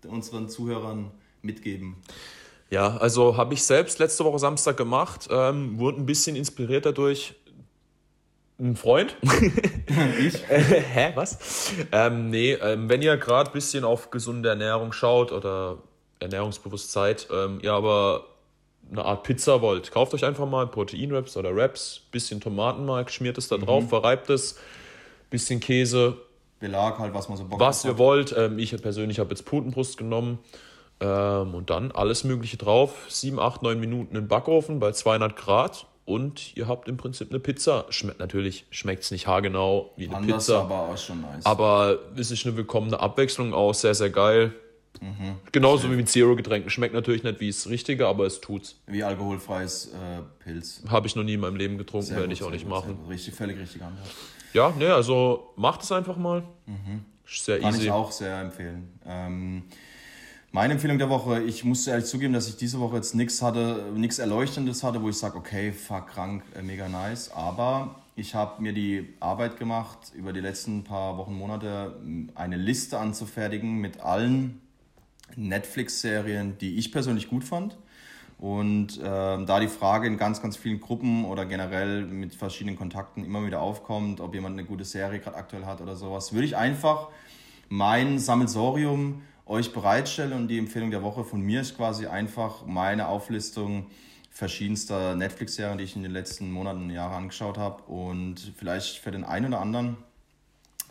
[0.08, 1.98] unseren Zuhörern mitgeben.
[2.70, 7.34] Ja, also habe ich selbst letzte Woche Samstag gemacht, ähm, wurde ein bisschen inspiriert dadurch.
[8.60, 9.16] Ein Freund?
[10.20, 10.34] ich?
[10.50, 11.72] Hä, was?
[11.92, 15.78] Ähm, nee, ähm, wenn ihr gerade ein bisschen auf gesunde Ernährung schaut oder
[16.20, 18.26] Ernährungsbewusstsein, ähm, ihr aber
[18.92, 23.48] eine Art Pizza wollt, kauft euch einfach mal Proteinwraps oder Wraps, bisschen Tomatenmark, schmiert es
[23.48, 23.90] da drauf, mhm.
[23.90, 24.58] verreibt es,
[25.30, 26.18] bisschen Käse.
[26.60, 28.36] Belag halt, was man so Bock Was ihr wollt.
[28.36, 30.40] Ähm, ich persönlich habe jetzt Putenbrust genommen
[31.00, 33.06] ähm, und dann alles Mögliche drauf.
[33.10, 35.88] 7, 8, 9 Minuten im Backofen bei 200 Grad.
[36.06, 37.86] Und ihr habt im Prinzip eine Pizza.
[37.90, 40.62] Schmeckt natürlich, schmeckt es nicht haargenau wie eine Anders, Pizza.
[40.62, 41.46] aber auch schon nice.
[41.46, 44.54] Aber es ist eine willkommene Abwechslung auch sehr, sehr geil.
[45.02, 45.36] Mhm.
[45.52, 46.70] Genauso wie mit Zero-Getränken.
[46.70, 48.80] Schmeckt natürlich nicht wie das Richtige, aber es tut's.
[48.88, 50.82] Wie alkoholfreies äh, Pilz.
[50.88, 52.98] Habe ich noch nie in meinem Leben getrunken, werde ich auch nicht gut, machen.
[53.10, 53.98] Richtig, völlig richtig an.
[54.54, 56.44] Ja, ne, also macht es einfach mal.
[56.66, 57.04] Mhm.
[57.26, 57.80] Sehr Kann easy.
[57.80, 59.00] Kann ich auch sehr empfehlen.
[59.06, 59.64] Ähm,
[60.58, 63.92] meine Empfehlung der Woche, ich muss ehrlich zugeben, dass ich diese Woche jetzt nichts hatte,
[63.94, 67.30] nichts Erleuchtendes hatte, wo ich sage, okay, fuck, krank, äh, mega nice.
[67.32, 72.00] Aber ich habe mir die Arbeit gemacht, über die letzten paar Wochen, Monate
[72.34, 74.60] eine Liste anzufertigen mit allen
[75.36, 77.78] Netflix-Serien, die ich persönlich gut fand.
[78.40, 83.24] Und äh, da die Frage in ganz, ganz vielen Gruppen oder generell mit verschiedenen Kontakten
[83.24, 86.58] immer wieder aufkommt, ob jemand eine gute Serie gerade aktuell hat oder sowas, würde ich
[86.58, 87.10] einfach
[87.70, 93.08] mein Sammelsorium euch bereitstelle und die Empfehlung der Woche von mir ist quasi einfach meine
[93.08, 93.88] Auflistung
[94.30, 99.12] verschiedenster Netflix-Serien, die ich in den letzten Monaten und Jahren angeschaut habe und vielleicht für
[99.12, 99.98] den einen oder anderen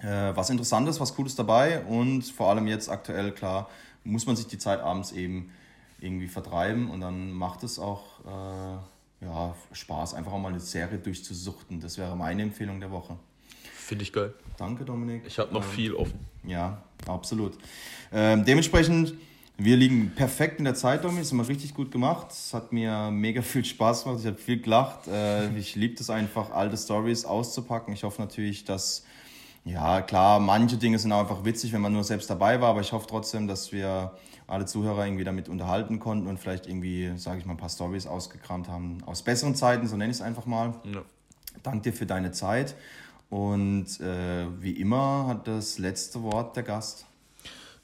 [0.03, 3.69] äh, was Interessantes, was Cooles dabei und vor allem jetzt aktuell, klar,
[4.05, 5.51] muss man sich die Zeit abends eben
[6.01, 10.99] irgendwie vertreiben und dann macht es auch äh, ja, Spaß, einfach auch mal eine Serie
[10.99, 11.81] durchzusuchten.
[11.81, 13.17] Das wäre meine Empfehlung der Woche.
[13.87, 14.35] Finde ich geil.
[14.59, 15.23] Danke, Dominik.
[15.29, 16.19] Ich habe noch ähm, viel offen.
[16.43, 17.53] Ja, absolut.
[18.13, 19.15] Ähm, dementsprechend,
[19.59, 21.23] wir liegen perfekt in der Zeit, Dominik.
[21.23, 22.33] Das haben wir richtig gut gemacht.
[22.33, 24.19] Es hat mir mega viel Spaß gemacht.
[24.23, 25.07] Ich habe viel gelacht.
[25.07, 27.95] Äh, ich liebe es einfach, alte Stories auszupacken.
[27.95, 29.05] Ich hoffe natürlich, dass,
[29.65, 32.71] ja, klar, manche Dinge sind auch einfach witzig, wenn man nur selbst dabei war.
[32.71, 34.11] Aber ich hoffe trotzdem, dass wir
[34.49, 38.09] alle Zuhörer irgendwie damit unterhalten konnten und vielleicht irgendwie, sage ich mal, ein paar Stories
[38.09, 38.99] ausgekramt haben.
[39.07, 40.75] Aus besseren Zeiten, so nenne ich es einfach mal.
[40.93, 41.03] Ja.
[41.63, 42.75] Danke dir für deine Zeit.
[43.29, 47.07] Und äh, wie immer hat das letzte Wort der Gast.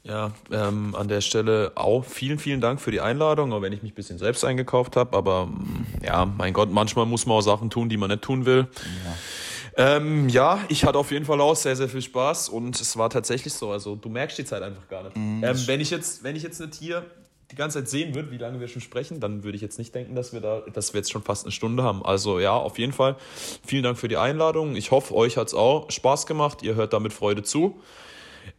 [0.03, 3.83] Ja, ähm, an der Stelle auch vielen, vielen Dank für die Einladung, auch wenn ich
[3.83, 5.15] mich ein bisschen selbst eingekauft habe.
[5.15, 8.45] Aber mm, ja, mein Gott, manchmal muss man auch Sachen tun, die man nicht tun
[8.45, 8.67] will.
[9.05, 9.95] Ja.
[9.95, 13.09] Ähm, ja, ich hatte auf jeden Fall auch sehr, sehr viel Spaß und es war
[13.09, 13.71] tatsächlich so.
[13.71, 15.15] Also du merkst die Zeit einfach gar nicht.
[15.15, 15.43] Mhm.
[15.43, 17.05] Ähm, wenn ich jetzt, wenn ich jetzt nicht hier
[17.53, 19.93] die ganze Zeit sehen würde, wie lange wir schon sprechen, dann würde ich jetzt nicht
[19.93, 22.03] denken, dass wir da, dass wir jetzt schon fast eine Stunde haben.
[22.03, 23.15] Also ja, auf jeden Fall.
[23.63, 24.75] Vielen Dank für die Einladung.
[24.75, 26.63] Ich hoffe, euch hat es auch Spaß gemacht.
[26.63, 27.79] Ihr hört da mit Freude zu.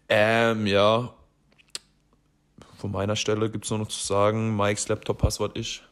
[0.08, 1.12] Ähm, ja,
[2.78, 5.82] von meiner Stelle gibt es nur noch zu sagen, Mikes Laptop-Passwort ist